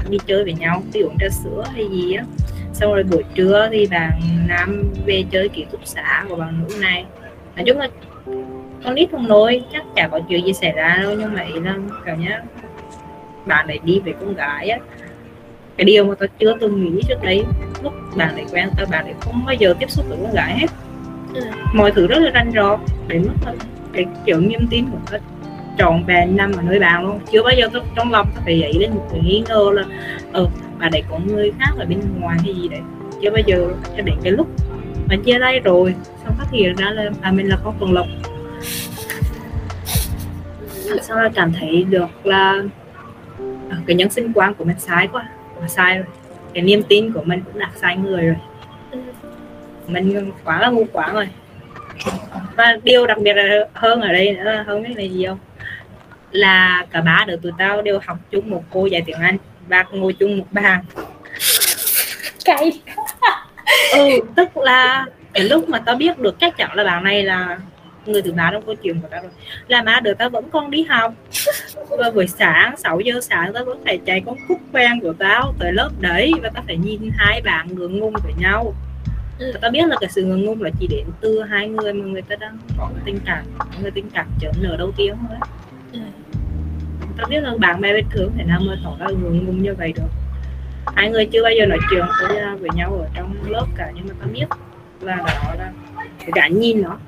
đi 0.09 0.19
chơi 0.27 0.45
với 0.45 0.53
nhau, 0.53 0.83
đi 0.93 1.01
uống 1.01 1.17
trà 1.21 1.29
sữa 1.29 1.65
hay 1.75 1.89
gì 1.91 2.13
á. 2.13 2.25
Xong 2.73 2.93
rồi 2.93 3.03
buổi 3.03 3.23
trưa 3.35 3.69
thì 3.73 3.87
bạn 3.87 4.21
nam 4.49 4.93
về 5.07 5.25
chơi 5.31 5.49
ký 5.49 5.67
túc 5.71 5.87
xá 5.87 6.25
của 6.29 6.37
bạn 6.37 6.61
nữ 6.63 6.75
này. 6.81 7.05
Nói 7.57 7.65
chung 7.67 7.79
là 7.79 7.89
con 8.85 8.95
nít 8.95 9.11
không 9.11 9.29
nói 9.29 9.65
chắc 9.73 9.83
chả 9.97 10.09
có 10.09 10.21
chuyện 10.29 10.47
gì 10.47 10.53
xảy 10.53 10.73
ra 10.73 10.99
đâu, 11.03 11.15
nhưng 11.19 11.35
mà 11.35 11.43
ý 11.43 11.61
là 11.61 11.77
kiểu 12.07 12.17
nhá 12.17 12.43
bạn 13.47 13.67
này 13.67 13.79
đi 13.85 14.01
với 14.05 14.15
con 14.21 14.35
gái 14.35 14.69
á. 14.69 14.79
Cái 15.77 15.85
điều 15.85 16.05
mà 16.05 16.15
tao 16.15 16.29
chưa 16.39 16.57
từng 16.61 16.85
nghĩ 16.85 17.03
trước 17.09 17.23
đấy 17.23 17.45
lúc 17.83 17.93
bạn 18.17 18.37
này 18.37 18.45
quen, 18.53 18.69
tao 18.77 18.87
bạn 18.91 19.05
này 19.05 19.15
không 19.21 19.45
bao 19.47 19.55
giờ 19.55 19.75
tiếp 19.79 19.91
xúc 19.91 20.05
với 20.09 20.19
con 20.23 20.35
gái 20.35 20.59
hết 20.59 20.67
ừ. 21.35 21.41
mọi 21.73 21.93
thứ 21.93 22.07
rất 22.07 22.19
là 22.19 22.31
ranh 22.35 22.53
rọt 22.53 22.81
đến 23.09 23.23
mức 23.23 23.35
là 23.47 23.55
cái 23.93 24.07
kiểu 24.27 24.41
niềm 24.41 24.67
tin 24.71 24.91
của 24.91 24.99
hết 25.11 25.21
trọn 25.79 26.05
vẹn 26.05 26.37
năm 26.37 26.53
ở 26.57 26.63
nơi 26.63 26.81
bạn 26.81 27.07
luôn. 27.07 27.21
Chưa 27.33 27.43
bao 27.43 27.53
giờ 27.59 27.69
tôi 27.73 27.83
trong 27.97 28.13
lòng 28.13 28.27
tôi 28.35 28.43
phải 28.45 28.59
dậy 28.59 28.73
lên 28.79 28.91
một 28.91 29.09
cái 29.11 29.21
nghi 29.21 29.43
ngờ 29.49 29.71
là 29.73 29.83
ờ, 30.33 30.41
ừ 30.41 30.49
bà 30.79 30.89
đấy 30.89 31.03
có 31.11 31.19
người 31.27 31.53
khác 31.59 31.71
ở 31.79 31.87
bên 31.87 32.01
ngoài 32.21 32.39
hay 32.45 32.55
gì 32.55 32.69
đấy. 32.69 32.81
Chưa 33.23 33.31
bao 33.31 33.43
giờ 33.47 33.69
cho 33.97 34.03
đến 34.03 34.15
cái 34.23 34.33
lúc 34.33 34.49
mà 35.09 35.17
chia 35.25 35.39
tay 35.41 35.61
rồi 35.61 35.95
xong 36.25 36.35
phát 36.39 36.51
hiện 36.51 36.77
ra 36.77 36.91
là 36.91 37.11
à 37.21 37.33
mình 37.33 37.49
là 37.49 37.57
con 37.65 37.75
tuần 37.79 37.93
lộc. 37.93 38.07
Sau 41.03 41.17
là 41.23 41.31
cảm 41.35 41.53
thấy 41.53 41.83
được 41.83 42.27
là 42.27 42.63
à, 43.71 43.77
cái 43.87 43.97
nhân 43.97 44.11
sinh 44.11 44.33
quan 44.35 44.55
của 44.55 44.65
mình 44.65 44.79
sai 44.79 45.09
quá. 45.13 45.29
Mà 45.61 45.69
sai 45.69 45.97
rồi. 45.97 46.07
Cái 46.55 46.63
niềm 46.63 46.83
tin 46.89 47.13
của 47.13 47.23
mình 47.25 47.41
cũng 47.45 47.59
đặt 47.59 47.71
sai 47.77 47.97
người 47.97 48.27
rồi. 48.27 48.37
Ừ 48.91 48.99
mình 49.89 50.33
quá 50.45 50.61
là 50.61 50.69
ngu 50.69 50.85
quá 50.93 51.13
rồi. 51.13 51.29
Và 52.57 52.77
điều 52.83 53.07
đặc 53.07 53.19
biệt 53.19 53.35
là 53.35 53.69
hơn 53.75 54.01
ở 54.01 54.13
đây 54.13 54.33
nữa 54.33 54.65
hơn 54.67 54.83
biết 54.83 54.95
là 54.97 55.03
gì 55.03 55.27
không? 55.27 55.39
Là 56.31 56.87
cả 56.91 57.01
ba 57.01 57.25
đứa 57.27 57.37
tụi 57.37 57.53
tao 57.59 57.83
đều 57.83 57.99
học 58.07 58.19
chung 58.31 58.51
một 58.51 58.65
cô 58.71 58.87
dạy 58.87 59.03
tiếng 59.07 59.21
Anh 59.21 59.37
và 59.69 59.85
ngồi 59.91 60.13
chung 60.13 60.39
một 60.39 60.47
bàn. 60.51 60.85
Cay 62.45 62.73
ừ 63.93 64.21
tức 64.37 64.57
là 64.57 65.07
cái 65.33 65.45
lúc 65.45 65.69
mà 65.69 65.79
tao 65.79 65.97
biết 65.97 66.19
được 66.19 66.41
chắc 66.41 66.57
chắn 66.57 66.75
là 66.75 66.85
bạn 66.85 67.05
này 67.05 67.23
là 67.23 67.59
người 68.07 68.23
thứ 68.23 68.33
ba 68.33 68.51
trong 68.53 68.63
câu 68.67 68.75
chuyện 68.75 69.01
của 69.01 69.09
tao 69.11 69.23
rồi 69.23 69.31
là 69.69 69.83
má 69.83 70.01
đứa 70.01 70.15
tao 70.15 70.31
vẫn 70.31 70.51
còn 70.51 70.71
đi 70.71 70.83
học. 70.83 71.15
Và 71.99 72.11
buổi 72.11 72.27
sáng 72.27 72.77
6 72.77 73.01
giờ 73.01 73.21
sáng 73.21 73.53
tao 73.53 73.65
vẫn 73.65 73.83
phải 73.85 73.99
chạy 74.07 74.23
con 74.27 74.37
cúc 74.49 74.59
quen 74.73 75.01
của 75.01 75.13
tao 75.19 75.55
tới 75.59 75.73
lớp 75.73 75.91
đấy 76.01 76.33
và 76.43 76.51
tao 76.55 76.65
phải 76.67 76.77
nhìn 76.77 77.11
hai 77.17 77.41
bạn 77.41 77.75
ngượng 77.75 77.99
ngùng 77.99 78.15
với 78.25 78.33
nhau 78.39 78.75
ừ. 79.39 79.53
tao 79.61 79.71
biết 79.71 79.89
là 79.89 79.97
cái 80.01 80.11
sự 80.11 80.25
ngượng 80.25 80.45
ngùng 80.45 80.63
là 80.63 80.71
chỉ 80.81 80.87
đến 80.87 81.07
từ 81.21 81.43
hai 81.43 81.69
người 81.69 81.93
mà 81.93 82.05
người 82.05 82.23
ta 82.23 82.37
đang 82.37 82.59
có 82.79 82.91
tình 83.05 83.19
cảm 83.27 83.45
người 83.83 83.91
tình 83.91 84.11
cảm 84.15 84.27
chớm 84.41 84.53
nở 84.61 84.77
đầu 84.79 84.93
tiên 84.97 85.15
thôi 85.29 85.39
ừ. 85.93 86.01
tao 87.17 87.27
biết 87.31 87.41
là 87.41 87.55
bạn 87.59 87.81
bè 87.81 87.95
bình 87.95 88.07
thường 88.11 88.33
thể 88.39 88.45
nào 88.45 88.61
mà 88.67 88.77
tỏ 88.85 88.97
ra 89.01 89.07
ngượng 89.07 89.47
ngùng 89.47 89.63
như 89.63 89.75
vậy 89.75 89.93
được 89.93 90.09
hai 90.97 91.11
người 91.11 91.27
chưa 91.27 91.43
bao 91.43 91.53
giờ 91.59 91.67
nói 91.67 91.79
chuyện 91.91 92.05
với, 92.23 92.57
với 92.61 92.71
nhau 92.75 92.99
ở 93.03 93.09
trong 93.15 93.35
lớp 93.47 93.67
cả 93.77 93.93
nhưng 93.95 94.07
mà 94.09 94.15
tao 94.21 94.29
biết 94.33 94.47
là 95.01 95.17
đó 95.17 95.55
là 95.59 95.73
cái 96.35 96.51
nhìn 96.51 96.83
nó 96.83 96.99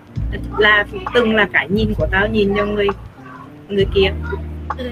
là 0.59 0.85
từng 1.15 1.35
là 1.35 1.49
cái 1.53 1.69
nhìn 1.69 1.95
của 1.95 2.07
tao 2.11 2.29
nhìn 2.29 2.55
cho 2.57 2.67
người 2.67 2.87
người 3.69 3.87
kia 3.95 4.13
ừ. 4.79 4.91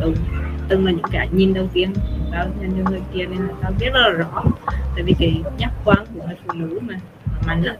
ừ. 0.00 0.12
từng 0.68 0.86
là 0.86 0.92
những 0.92 1.10
cái 1.12 1.28
nhìn 1.32 1.54
đầu 1.54 1.68
tiên 1.72 1.92
tao 2.32 2.46
nhìn 2.60 2.70
cho 2.76 2.90
người 2.90 3.00
kia 3.14 3.26
nên 3.26 3.38
là 3.38 3.54
tao 3.62 3.72
biết 3.80 3.90
rất 3.92 4.00
là 4.00 4.08
rõ 4.08 4.44
tại 4.94 5.02
vì 5.04 5.14
cái 5.18 5.42
nhắc 5.58 5.72
quan 5.84 5.98
người 6.32 6.40
phụ 6.46 6.52
nữ 6.54 6.78
mà 6.82 6.94
mạnh 7.46 7.62
lắm 7.62 7.76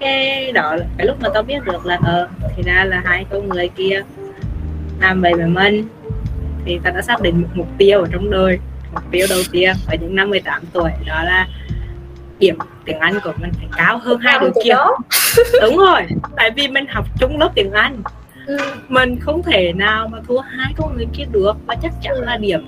cái 0.00 0.52
đó 0.52 0.76
cái 0.98 1.06
lúc 1.06 1.16
mà 1.20 1.28
tao 1.34 1.42
biết 1.42 1.64
được 1.64 1.86
là 1.86 1.98
ờ 2.04 2.28
thì 2.56 2.62
ra 2.62 2.84
là 2.84 3.02
hai 3.04 3.26
con 3.30 3.48
người 3.48 3.68
kia 3.68 4.02
làm 5.00 5.20
vậy 5.20 5.34
mà 5.34 5.46
mình. 5.46 5.88
Thì 6.64 6.80
tao 6.84 6.92
đã 6.94 7.02
xác 7.02 7.20
định 7.20 7.42
một 7.42 7.48
mục 7.54 7.68
tiêu 7.78 8.00
ở 8.00 8.08
trong 8.12 8.30
đời 8.30 8.58
mục 8.94 9.02
tiêu 9.10 9.26
đầu 9.30 9.40
tiên 9.52 9.72
ở 9.86 9.96
những 10.00 10.14
năm 10.14 10.30
18 10.30 10.62
tuổi 10.72 10.90
đó 11.06 11.22
là 11.22 11.48
điểm 12.38 12.58
tiếng 12.84 12.98
Anh 12.98 13.14
của 13.24 13.32
mình 13.40 13.50
phải 13.58 13.68
cao 13.76 13.98
hơn 13.98 14.18
hai 14.18 14.38
đứa 14.38 14.50
kia. 14.64 14.74
Đúng 15.62 15.76
rồi 15.76 16.02
tại 16.36 16.50
vì 16.50 16.68
mình 16.68 16.86
học 16.88 17.04
chung 17.20 17.38
lớp 17.38 17.50
tiếng 17.54 17.72
Anh. 17.72 18.02
Ừ. 18.46 18.56
mình 18.88 19.20
không 19.20 19.42
thể 19.42 19.72
nào 19.72 20.08
mà 20.08 20.18
thua 20.28 20.40
hai 20.40 20.72
con 20.76 20.96
người 20.96 21.06
kia 21.12 21.24
được 21.32 21.56
và 21.66 21.74
chắc 21.82 21.92
chắn 22.02 22.14
là 22.14 22.36
điểm 22.36 22.66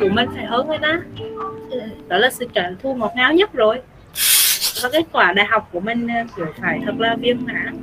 của 0.00 0.08
mình 0.08 0.28
phải 0.34 0.46
hơn 0.46 0.68
người 0.68 0.78
ta. 0.78 1.00
Ừ. 1.70 1.80
đó 2.08 2.16
là 2.16 2.30
sự 2.30 2.46
trả 2.54 2.70
thua 2.82 2.94
ngọt 2.94 3.12
ngào 3.16 3.32
nhất 3.32 3.52
rồi 3.52 3.80
và 4.82 4.88
kết 4.92 5.06
quả 5.12 5.32
đại 5.32 5.46
học 5.46 5.68
của 5.72 5.80
mình 5.80 6.06
ờ, 6.36 6.46
phải 6.60 6.80
thật 6.86 6.94
là 6.98 7.16
viên 7.16 7.46
mãn 7.46 7.76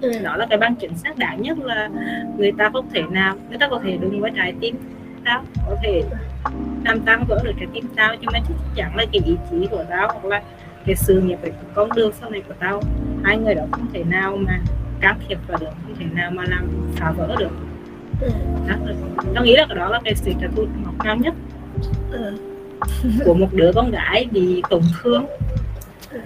ừ. 0.00 0.12
đó 0.22 0.36
là 0.36 0.46
cái 0.46 0.58
bằng 0.58 0.74
chứng 0.74 0.94
xác 0.96 1.18
đáng 1.18 1.42
nhất 1.42 1.58
là 1.58 1.90
người 2.36 2.52
ta 2.58 2.70
không 2.72 2.88
thể 2.90 3.02
nào 3.10 3.36
người 3.48 3.58
ta 3.58 3.68
có 3.68 3.80
thể 3.84 3.98
đúng 4.00 4.20
với 4.20 4.30
trái 4.36 4.54
tim 4.60 4.76
tao 5.24 5.44
có 5.68 5.76
thể 5.82 6.02
làm 6.84 7.00
tăng 7.00 7.24
vỡ 7.28 7.40
được 7.44 7.52
trái 7.58 7.68
tim 7.74 7.84
tao 7.96 8.14
nhưng 8.20 8.30
mà 8.32 8.38
chắc 8.48 8.54
chắn 8.74 8.96
là 8.96 9.04
cái 9.12 9.22
ý 9.24 9.36
chí 9.50 9.66
của 9.70 9.84
tao 9.90 10.08
hoặc 10.08 10.24
là 10.24 10.42
cái 10.86 10.96
sự 10.96 11.20
nghiệp 11.20 11.38
về 11.42 11.52
con 11.74 11.90
đường 11.96 12.12
sau 12.20 12.30
này 12.30 12.42
của 12.48 12.54
tao 12.58 12.82
hai 13.24 13.38
người 13.38 13.54
đó 13.54 13.62
không 13.72 13.86
thể 13.92 14.04
nào 14.04 14.36
mà 14.36 14.60
can 15.00 15.18
thiệp 15.28 15.38
vào 15.48 15.58
được 15.60 15.70
không 15.82 15.94
thể 15.98 16.06
nào 16.14 16.30
mà 16.30 16.44
làm 16.48 16.68
phá 16.96 17.10
vỡ 17.10 17.36
được 17.38 17.50
ừ. 18.20 18.28
đó, 18.68 18.74
tao 19.34 19.44
nghĩ 19.44 19.56
là 19.56 19.66
cái 19.68 19.76
đó 19.76 19.88
là 19.88 20.00
cái 20.04 20.14
sự 20.14 20.32
trả 20.40 20.46
thù 20.56 20.66
cao 21.04 21.16
nhất 21.16 21.34
ừ. 22.12 22.32
của 23.24 23.34
một 23.34 23.48
đứa 23.52 23.72
con 23.74 23.90
gái 23.90 24.28
bị 24.30 24.62
tổn 24.70 24.82
thương 25.02 25.26
ừ. 26.10 26.18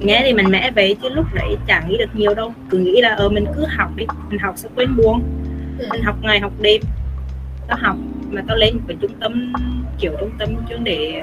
nghe 0.00 0.20
thì 0.24 0.32
mình 0.32 0.50
mẽ 0.50 0.70
vậy 0.70 0.96
chứ 1.02 1.08
lúc 1.08 1.26
đấy 1.34 1.56
chẳng 1.66 1.88
nghĩ 1.88 1.96
được 1.98 2.14
nhiều 2.14 2.34
đâu. 2.34 2.54
Cứ 2.70 2.78
nghĩ 2.78 3.00
là 3.00 3.08
ờ 3.08 3.28
mình 3.28 3.46
cứ 3.56 3.64
học 3.76 3.90
đi 3.96 4.06
mình 4.28 4.38
học 4.38 4.54
sẽ 4.56 4.68
quên 4.74 4.96
buồn. 4.96 5.22
Ừ. 5.78 5.86
mình 5.90 6.02
học 6.02 6.16
ngày 6.22 6.40
học 6.40 6.52
đêm. 6.60 6.80
Tao 7.68 7.78
học 7.80 7.96
mà 8.30 8.42
tao 8.48 8.56
lên 8.56 8.74
một 8.74 8.80
cái 8.88 8.96
trung 9.00 9.12
tâm 9.20 9.52
kiểu 9.98 10.12
trung 10.20 10.30
tâm 10.38 10.48
chuyên 10.68 10.84
để 10.84 11.22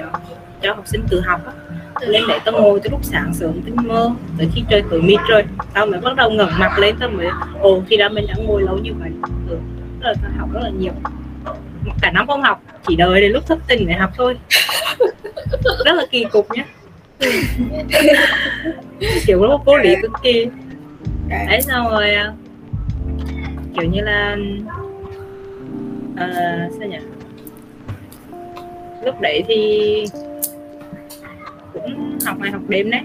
cho 0.62 0.74
học 0.74 0.86
sinh 0.86 1.02
tự 1.08 1.20
học 1.20 1.40
á. 1.46 1.52
Lên 2.00 2.22
đấy 2.28 2.38
tao 2.44 2.54
ngồi 2.54 2.80
từ 2.80 2.90
lúc 2.90 3.00
sáng 3.02 3.34
sớm 3.34 3.62
tới 3.62 3.72
mơ 3.84 4.10
tới 4.38 4.48
khi 4.54 4.62
trời 4.70 4.82
tối 4.90 5.02
mịt 5.02 5.20
rồi 5.28 5.44
tao 5.74 5.86
mới 5.86 6.00
bắt 6.00 6.16
đầu 6.16 6.30
ngẩng 6.30 6.58
mặt 6.58 6.78
lên 6.78 6.96
tao 7.00 7.08
mới 7.08 7.26
ồ 7.60 7.82
thì 7.88 7.96
ra 7.96 8.08
mình 8.08 8.26
đã 8.28 8.34
ngồi 8.38 8.62
lâu 8.62 8.78
như 8.78 8.94
vậy. 8.94 9.10
Ừ. 9.48 9.56
là 10.00 10.14
tao 10.22 10.32
học 10.38 10.48
rất 10.52 10.60
là 10.62 10.70
nhiều. 10.70 10.92
Cả 12.02 12.10
năm 12.10 12.26
không 12.26 12.42
học 12.42 12.62
chỉ 12.86 12.96
đợi 12.96 13.20
đến 13.20 13.32
lúc 13.32 13.46
thất 13.46 13.58
tình 13.66 13.86
để 13.86 13.94
học 13.94 14.10
thôi. 14.16 14.38
Rất 15.84 15.92
là 15.92 16.06
kỳ 16.10 16.24
cục 16.24 16.46
nhé 16.52 16.64
kiểu 19.26 19.46
nó 19.46 19.58
cố 19.64 19.76
lý 19.76 19.94
cực 20.02 20.12
kỳ 20.22 20.46
đấy 21.28 21.62
xong 21.62 21.90
rồi 21.90 22.10
à, 22.10 22.32
kiểu 23.76 23.90
như 23.90 24.00
là 24.00 24.36
uh, 26.12 26.72
sao 26.78 26.88
nhỉ? 26.88 26.98
Lúc 29.04 29.20
đấy 29.20 29.44
thì 29.48 30.04
cũng 31.72 32.18
học 32.26 32.36
ngày 32.40 32.50
học 32.50 32.62
đêm 32.68 32.90
đấy. 32.90 33.00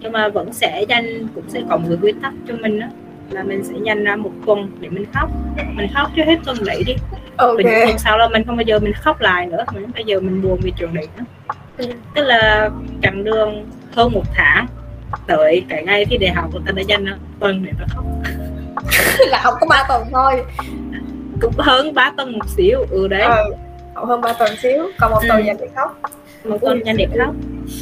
Nhưng 0.00 0.12
mà 0.12 0.28
vẫn 0.28 0.52
sẽ 0.52 0.84
dành 0.88 1.28
cũng 1.34 1.44
sẽ 1.48 1.62
có 1.68 1.76
một 1.76 1.86
cái 1.88 1.98
quy 2.02 2.12
tắc 2.22 2.32
cho 2.48 2.54
mình 2.60 2.80
đó 2.80 2.86
là 3.30 3.42
mình 3.42 3.64
sẽ 3.64 3.74
dành 3.84 4.04
ra 4.04 4.16
một 4.16 4.32
tuần 4.46 4.70
để 4.80 4.88
mình 4.88 5.04
khóc. 5.14 5.30
Mình 5.74 5.88
khóc 5.94 6.10
cho 6.16 6.24
hết 6.24 6.36
tuần 6.44 6.56
đấy 6.66 6.82
đi. 6.86 6.94
Okay. 7.36 7.56
bình 7.56 7.66
tuần 7.86 7.98
sau 7.98 8.18
là 8.18 8.28
mình 8.28 8.44
không 8.44 8.56
bao 8.56 8.64
giờ 8.64 8.78
mình 8.78 8.92
khóc 8.92 9.20
lại 9.20 9.46
nữa 9.46 9.64
mình 9.74 9.86
bây 9.94 10.04
giờ 10.04 10.20
mình 10.20 10.42
buồn 10.42 10.58
vì 10.62 10.72
chuyện 10.78 10.94
đấy 10.94 11.08
nữa. 11.16 11.24
Tức 12.14 12.22
là 12.22 12.70
chặng 13.02 13.24
đường 13.24 13.66
hơn 13.92 14.12
một 14.12 14.24
tháng 14.34 14.66
tới 15.26 15.64
cái 15.68 15.82
ngày 15.84 16.04
thi 16.04 16.16
đại 16.16 16.32
học 16.34 16.50
của 16.52 16.60
ta 16.66 16.72
đã 16.72 16.82
dành 16.82 17.06
tuần 17.40 17.64
để 17.64 17.72
ta 17.78 17.84
khóc 17.88 18.04
là 19.34 19.40
không 19.42 19.54
có 19.60 19.66
ba 19.66 19.84
tuần 19.88 20.02
thôi. 20.12 20.44
Cũng 21.40 21.52
hơn 21.58 21.94
3 21.94 22.12
tuần 22.16 22.32
một 22.32 22.48
xíu 22.48 22.78
ừ 22.90 23.08
đấy. 23.08 23.22
Ừ, 23.94 24.04
hơn 24.06 24.20
3 24.20 24.32
tuần 24.32 24.56
xíu 24.62 24.90
còn 24.98 25.10
một 25.10 25.20
tuần 25.28 25.40
ừ. 25.40 25.46
dành 25.46 25.56
để 25.60 25.68
khóc. 25.74 26.00
Một 26.44 26.58
tuần 26.60 26.80
dành 26.86 26.96
để 26.96 27.06
khóc. 27.18 27.34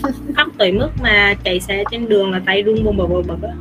Khóc 0.37 0.49
tới 0.59 0.73
mức 0.73 0.89
mà 1.03 1.35
chạy 1.45 1.61
xe 1.61 1.85
trên 1.91 2.09
đường 2.09 2.31
là 2.31 2.41
tay 2.47 2.63
run 2.63 2.85
bùm 2.85 2.97
bờ 2.97 3.07
bờ 3.07 3.23
bật 3.23 3.49
á. 3.49 3.55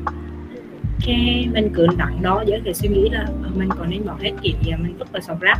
Cái 1.05 1.47
mình 1.53 1.69
cứ 1.73 1.87
nặng 1.97 2.17
đó 2.21 2.43
với 2.47 2.61
cái 2.65 2.73
suy 2.73 2.89
nghĩ 2.89 3.09
là 3.09 3.25
ờ, 3.43 3.49
mình 3.55 3.69
còn 3.69 3.89
nên 3.89 4.05
bỏ 4.05 4.13
hết 4.21 4.31
kỷ 4.41 4.55
niệm 4.65 4.77
mình 4.83 4.97
vứt 4.99 5.11
vào 5.11 5.21
sọt 5.21 5.39
rác 5.39 5.57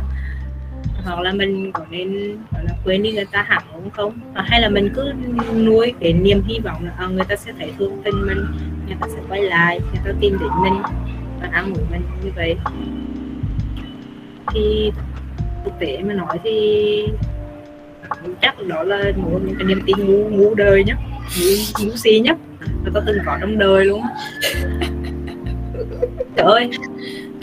hoặc 1.04 1.20
là 1.20 1.32
mình 1.32 1.72
có 1.72 1.84
nên 1.90 2.38
gọi 2.52 2.64
là 2.64 2.74
quên 2.84 3.02
đi 3.02 3.12
người 3.12 3.26
ta 3.32 3.42
hẳn 3.42 3.62
đúng 3.74 3.90
không 3.90 4.18
hoặc 4.34 4.42
hay 4.48 4.60
là 4.60 4.68
mình 4.68 4.92
cứ 4.94 5.12
nuôi 5.54 5.92
cái 6.00 6.12
niềm 6.12 6.42
hy 6.46 6.58
vọng 6.58 6.84
là 6.84 6.92
à, 6.98 7.06
người 7.06 7.24
ta 7.28 7.36
sẽ 7.36 7.52
thấy 7.58 7.72
thương 7.78 8.02
tình 8.04 8.26
mình 8.26 8.46
người 8.86 8.96
ta 9.00 9.06
sẽ 9.14 9.18
quay 9.28 9.42
lại 9.42 9.80
người 9.80 10.02
ta 10.04 10.12
tìm 10.20 10.38
đến 10.40 10.50
mình 10.62 10.82
và 11.40 11.48
an 11.52 11.74
ủi 11.74 11.84
mình 11.90 12.02
như 12.24 12.30
vậy 12.36 12.56
thì 14.54 14.92
thực 15.64 15.72
tế 15.80 16.02
mà 16.02 16.14
nói 16.14 16.38
thì 16.44 17.06
chắc 18.42 18.66
đó 18.66 18.82
là 18.82 19.12
một 19.16 19.40
những 19.44 19.56
cái 19.58 19.64
niềm 19.66 19.80
tin 19.86 19.96
ngu 19.98 20.28
ngu 20.28 20.54
đời 20.54 20.84
nhất 20.84 20.96
ngu, 21.40 21.84
ngu 21.84 21.96
si 21.96 22.20
nhất 22.20 22.36
mà 22.84 22.90
tôi 22.94 23.02
từng 23.06 23.18
có 23.26 23.38
trong 23.40 23.58
đời 23.58 23.84
luôn 23.84 24.02
trời 26.36 26.46
ơi 26.46 26.70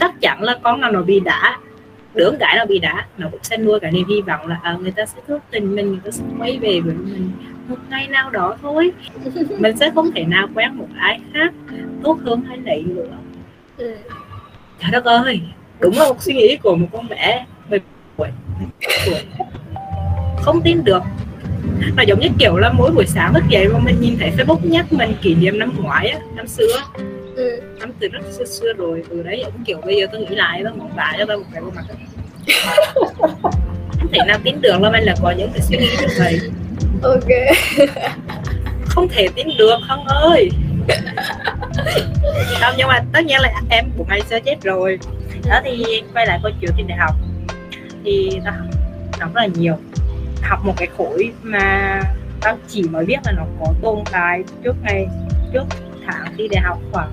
chắc 0.00 0.20
chắn 0.20 0.42
là 0.42 0.58
con 0.62 0.80
nào 0.80 0.92
nó 0.92 1.02
bị 1.02 1.20
đã 1.20 1.58
đứa 2.14 2.30
gái 2.40 2.56
nào 2.56 2.66
bị 2.66 2.78
đá 2.78 3.06
nó 3.18 3.28
cũng 3.30 3.40
sẽ 3.42 3.56
nuôi 3.56 3.80
cả 3.80 3.90
niềm 3.90 4.08
hy 4.08 4.20
vọng 4.20 4.46
là 4.46 4.60
à, 4.62 4.76
người 4.80 4.90
ta 4.90 5.06
sẽ 5.06 5.18
thức 5.26 5.42
tình 5.50 5.74
mình 5.74 5.88
người 5.88 6.00
ta 6.04 6.10
sẽ 6.10 6.22
quay 6.38 6.58
về 6.58 6.80
với 6.80 6.94
mình 6.94 7.32
một 7.70 7.76
ngày 7.90 8.08
nào 8.08 8.30
đó 8.30 8.56
thôi. 8.62 8.92
Mình 9.58 9.76
sẽ 9.76 9.90
không 9.94 10.10
thể 10.14 10.24
nào 10.24 10.48
quen 10.54 10.74
một 10.74 10.88
ai 10.98 11.20
khác 11.34 11.52
tốt 12.02 12.18
hơn 12.24 12.42
hay 12.48 12.56
đấy 12.56 12.84
nữa. 12.86 13.16
Ừ. 13.76 13.96
trời 14.80 14.90
đất 14.90 15.04
ơi 15.04 15.40
đúng 15.80 15.98
là 15.98 16.08
một 16.08 16.22
suy 16.22 16.34
nghĩ 16.34 16.56
của 16.62 16.76
một 16.76 16.86
con 16.92 17.08
bé 17.08 17.46
mười 17.70 17.80
tuổi. 18.16 18.28
Không 20.42 20.60
tin 20.64 20.84
được. 20.84 21.02
Nó 21.96 22.02
giống 22.02 22.20
như 22.20 22.28
kiểu 22.38 22.56
là 22.56 22.72
mỗi 22.72 22.90
buổi 22.90 23.06
sáng 23.06 23.34
thức 23.34 23.44
dậy 23.48 23.68
mà 23.68 23.78
mình 23.78 24.00
nhìn 24.00 24.16
thấy 24.18 24.32
Facebook 24.36 24.58
nhắc 24.62 24.92
mình 24.92 25.12
kỷ 25.22 25.34
niệm 25.34 25.58
năm 25.58 25.72
ngoái 25.82 26.08
á, 26.08 26.18
năm 26.36 26.46
xưa 26.46 26.66
ừ. 27.36 27.60
từ 28.00 28.08
rất 28.08 28.20
xưa 28.30 28.44
xưa 28.44 28.72
rồi 28.72 29.02
từ 29.10 29.22
đấy 29.22 29.42
cũng 29.44 29.64
kiểu 29.64 29.78
bây 29.84 29.96
giờ 29.96 30.06
tôi 30.12 30.20
nghĩ 30.20 30.36
lại 30.36 30.60
tôi 30.64 30.72
mong 30.76 30.96
lại 30.96 31.16
cho 31.18 31.24
tôi 31.26 31.36
một 31.36 31.44
cái 31.52 31.62
bộ 31.62 31.70
mặt. 31.74 31.84
Không 34.00 34.08
thể 34.12 34.18
nào 34.26 34.38
tin 34.44 34.60
được 34.60 34.80
là 34.80 34.90
mình 34.90 35.04
là 35.04 35.14
có 35.22 35.30
những 35.30 35.50
cái 35.52 35.60
suy 35.60 35.76
nghĩ 35.76 35.88
như 36.00 36.06
vậy. 36.18 36.40
Ok. 37.02 37.28
Không 38.86 39.08
thể 39.08 39.28
tin 39.34 39.46
được 39.58 39.78
không 39.88 40.04
ơi. 40.06 40.50
Không 42.60 42.74
nhưng 42.76 42.88
mà 42.88 43.00
tất 43.12 43.20
nhiên 43.26 43.40
là 43.40 43.52
em 43.70 43.90
của 43.96 44.04
ngày 44.08 44.20
xưa 44.30 44.40
chết 44.40 44.56
rồi. 44.62 44.98
Đó 45.48 45.60
thì 45.64 46.02
quay 46.14 46.26
lại 46.26 46.38
câu 46.42 46.52
chuyện 46.60 46.70
trên 46.76 46.86
đại 46.86 46.98
học. 46.98 47.14
Thì 48.04 48.40
tao 48.44 48.54
học 49.20 49.34
rất 49.34 49.40
là 49.40 49.46
nhiều. 49.46 49.74
Học 50.42 50.64
một 50.64 50.74
cái 50.76 50.88
khối 50.98 51.30
mà 51.42 52.00
tao 52.40 52.58
chỉ 52.68 52.82
mới 52.82 53.04
biết 53.06 53.18
là 53.24 53.32
nó 53.32 53.42
có 53.60 53.72
tồn 53.82 53.98
tại 54.12 54.42
trước 54.64 54.76
ngày 54.82 55.06
trước 55.52 55.64
tháng 56.12 56.34
thi 56.38 56.48
đại 56.48 56.62
học 56.62 56.78
khoảng 56.92 57.10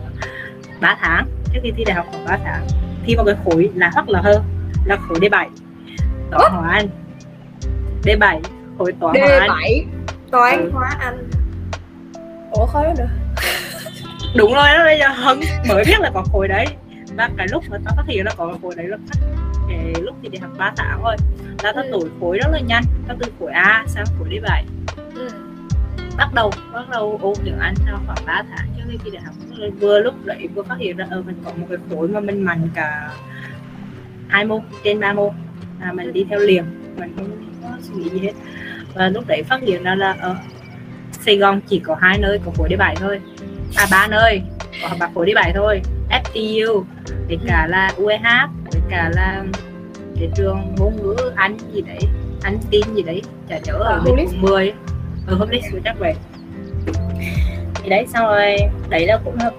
3 0.81 0.97
tháng. 1.01 1.27
Trước 1.53 1.60
khi 1.63 1.71
thi 1.77 1.83
đại 1.83 1.95
học 1.95 2.05
khoảng 2.12 2.25
3 2.25 2.38
tháng 2.43 2.67
thi 3.05 3.15
một 3.15 3.23
cái 3.25 3.36
khối 3.45 3.69
là 3.75 3.91
hoặc 3.93 4.10
là 4.10 4.21
hơn 4.21 4.43
là 4.86 4.97
khối 5.07 5.19
D7 5.19 5.49
toán 6.31 6.51
hóa 6.51 6.69
anh. 6.69 6.88
D7 8.03 8.41
khối 8.77 8.91
toán 8.99 9.15
hóa 9.19 9.39
anh. 9.39 9.49
D7 9.49 9.83
toán 10.31 10.60
ừ. 10.60 10.69
hóa 10.73 10.89
anh. 10.99 11.29
Ủa 12.51 12.65
khó 12.65 12.83
đó 12.83 12.93
được. 12.97 13.07
Đúng 14.36 14.53
rồi 14.53 14.67
đó 14.77 14.83
bây 14.83 14.99
giờ 14.99 15.07
hân 15.07 15.39
mới 15.69 15.83
biết 15.88 15.99
là 15.99 16.12
có 16.13 16.23
khối 16.31 16.47
đấy. 16.47 16.65
Và 17.15 17.29
cái 17.38 17.47
lúc 17.51 17.63
mà 17.69 17.77
tao 17.86 17.93
phát 17.97 18.03
hiện 18.07 18.25
nó 18.25 18.31
có 18.38 18.57
khối 18.62 18.75
đấy 18.75 18.88
là 18.88 18.97
cái 19.69 19.93
lúc 20.01 20.15
thì 20.23 20.29
đi 20.29 20.38
học 20.38 20.51
3 20.57 20.73
tháng 20.77 20.99
thôi 21.03 21.15
tao 21.57 21.73
tao 21.73 21.83
ừ. 21.83 21.89
tuổi 21.91 22.10
khối 22.19 22.38
rất 22.38 22.47
là 22.51 22.60
nhanh 22.60 22.83
tao 23.07 23.17
từ 23.19 23.31
khối 23.39 23.51
A 23.51 23.83
sang 23.88 24.05
khối 24.19 24.29
đi 24.29 24.39
7 24.39 24.65
ừ. 24.67 24.76
Bắt 26.17 26.34
đầu 26.34 26.51
bắt 26.73 26.89
đầu 26.91 27.19
ôn 27.21 27.34
tiếng 27.43 27.60
Anh 27.60 27.73
sau 27.86 27.99
khoảng 28.06 28.25
3 28.25 28.43
tháng. 28.49 28.67
Trước 28.77 28.84
khi 28.89 29.12
đi 29.12 29.17
học 29.17 29.36
vừa 29.80 29.99
lúc 29.99 30.25
đấy 30.25 30.47
vừa 30.56 30.63
phát 30.63 30.77
hiện 30.80 30.97
ra 30.97 31.08
ờ 31.10 31.21
mình 31.21 31.36
có 31.45 31.51
một 31.58 31.65
cái 31.69 31.77
khối 31.89 32.08
mà 32.08 32.19
mình 32.19 32.45
mạnh 32.45 32.69
cả 32.75 33.12
hai 34.27 34.45
môn 34.45 34.62
trên 34.84 34.99
ba 34.99 35.13
môn. 35.13 35.30
À, 35.82 35.91
mình 35.93 36.13
đi 36.13 36.25
theo 36.30 36.39
liền 36.39 36.63
mình 36.99 37.13
không 37.15 37.30
có 37.63 37.69
suy 37.82 37.95
nghĩ 37.95 38.10
gì 38.10 38.19
hết. 38.19 38.34
Và 38.93 39.10
lúc 39.10 39.27
đấy 39.27 39.43
phát 39.43 39.62
hiện 39.62 39.84
ra 39.84 39.95
là 39.95 40.12
ở 40.12 40.30
ờ, 40.30 40.36
Sài 41.12 41.38
Gòn 41.38 41.62
chỉ 41.67 41.80
có 41.80 41.95
hai 42.01 42.17
nơi 42.17 42.39
có 42.45 42.51
khối 42.58 42.69
đi 42.69 42.75
7 42.75 42.95
thôi. 42.95 43.19
À 43.75 43.88
ba 43.91 44.08
nơi 44.08 44.41
có 44.82 44.88
học 44.88 45.12
khối 45.13 45.25
đi 45.25 45.34
7 45.34 45.51
thôi. 45.56 45.82
FTU 46.10 46.84
với 47.27 47.38
cả 47.47 47.67
là 47.67 47.91
UEH 47.97 48.49
với 48.71 48.82
cả 48.89 49.12
là 49.15 49.43
cái 50.19 50.30
trường 50.36 50.75
ngôn 50.77 50.95
ngữ 50.95 51.15
Anh 51.36 51.58
gì 51.73 51.82
đấy 51.82 51.99
Anh 52.43 52.58
tin 52.71 52.95
gì 52.95 53.01
đấy 53.01 53.21
chả 53.49 53.60
nhớ 53.63 53.73
ở 53.73 54.01
bên 54.06 54.15
quận 54.15 54.41
10 54.41 54.73
ở 55.27 55.35
hôm 55.35 55.49
nay 55.49 55.61
chắc 55.83 55.99
vậy 55.99 56.13
thì 57.83 57.89
đấy 57.89 58.05
xong 58.13 58.25
rồi 58.25 58.55
đấy 58.89 59.07
là 59.07 59.19
cũng 59.25 59.35
là 59.39 59.51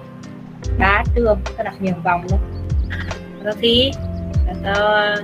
ba 0.79 1.03
trường 1.15 1.39
tao 1.57 1.63
đặt 1.63 1.81
nhiều 1.81 1.93
vòng 2.03 2.27
luôn. 2.31 2.39
Tao 3.43 3.53
thi 3.61 3.91
tao 4.63 5.15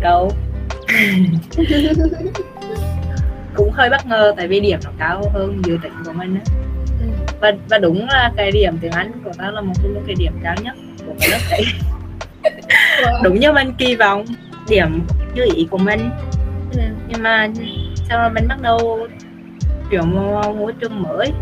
đầu 0.00 0.32
cũng 3.54 3.70
hơi 3.72 3.90
bất 3.90 4.06
ngờ 4.06 4.34
tại 4.36 4.48
vì 4.48 4.60
điểm 4.60 4.78
nó 4.84 4.90
cao 4.98 5.22
hơn 5.34 5.62
dự 5.64 5.76
định 5.76 5.92
của 6.06 6.12
mình 6.12 6.34
á. 6.34 6.52
Và 7.40 7.52
và 7.68 7.78
đúng 7.78 8.06
là 8.08 8.32
cái 8.36 8.50
điểm 8.50 8.78
tiếng 8.80 8.92
Anh 8.92 9.12
của 9.24 9.32
tao 9.38 9.52
là 9.52 9.60
một 9.60 9.72
trong 9.82 9.94
những 9.94 10.04
cái 10.06 10.14
điểm 10.18 10.32
cao 10.42 10.54
nhất 10.62 10.74
của 11.06 11.12
cái 11.20 11.30
lớp 11.30 11.38
đấy. 11.50 11.62
Đúng 13.22 13.40
như 13.40 13.52
mình 13.52 13.72
kỳ 13.78 13.96
vọng 13.96 14.24
điểm 14.68 15.00
như 15.34 15.46
ý 15.54 15.66
của 15.70 15.78
mình. 15.78 16.10
Ừ. 16.72 16.80
nhưng 17.08 17.22
mà 17.22 17.48
sau 18.08 18.18
đó 18.18 18.30
mình 18.34 18.48
bắt 18.48 18.62
đầu 18.62 19.08
chuyển 19.90 20.14
môi 20.58 20.72
trường 20.80 21.02
mới. 21.02 21.32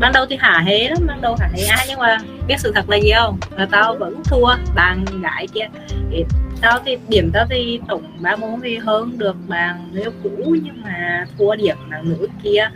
Ban 0.00 0.12
đầu 0.12 0.26
thì 0.30 0.36
hả 0.40 0.62
hế 0.66 0.88
lắm 0.88 0.98
ban 1.06 1.20
đầu 1.20 1.36
hả 1.40 1.48
hế 1.54 1.64
ai 1.64 1.86
nhưng 1.88 1.98
mà 1.98 2.18
biết 2.46 2.54
sự 2.58 2.72
thật 2.74 2.90
là 2.90 2.96
gì 2.96 3.12
không? 3.16 3.38
Là 3.56 3.66
tao 3.70 3.96
vẫn 3.96 4.22
thua 4.24 4.54
bạn 4.74 5.04
gái 5.22 5.46
kia. 5.54 5.66
Thì 6.10 6.24
tao 6.60 6.78
thì 6.84 6.96
điểm 7.08 7.30
tao 7.32 7.46
thì 7.50 7.80
tổng 7.88 8.02
ba 8.20 8.36
môn 8.36 8.60
thì 8.62 8.76
hơn 8.76 9.18
được 9.18 9.36
bạn 9.48 9.88
nếu 9.92 10.10
cũ 10.22 10.56
nhưng 10.62 10.82
mà 10.82 11.26
thua 11.38 11.54
điểm 11.56 11.76
bạn 11.90 12.08
nữ 12.08 12.28
kia 12.42 12.70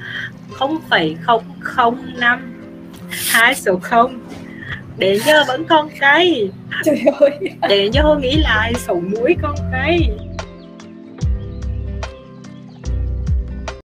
không 0.52 0.78
phẩy 0.90 1.16
không 1.20 1.44
không 1.60 2.06
năm 2.16 2.62
hai 3.32 3.54
số 3.54 3.78
không. 3.82 4.20
Đến 4.98 5.20
giờ 5.26 5.44
vẫn 5.48 5.64
con 5.64 5.88
cây 6.00 6.50
trời 6.84 7.02
ơi. 7.20 7.30
Đến 7.68 7.92
giờ 7.92 8.16
nghĩ 8.20 8.36
lại 8.36 8.72
sống 8.74 9.10
mũi 9.10 9.36
con 9.42 9.54
cây 9.72 10.10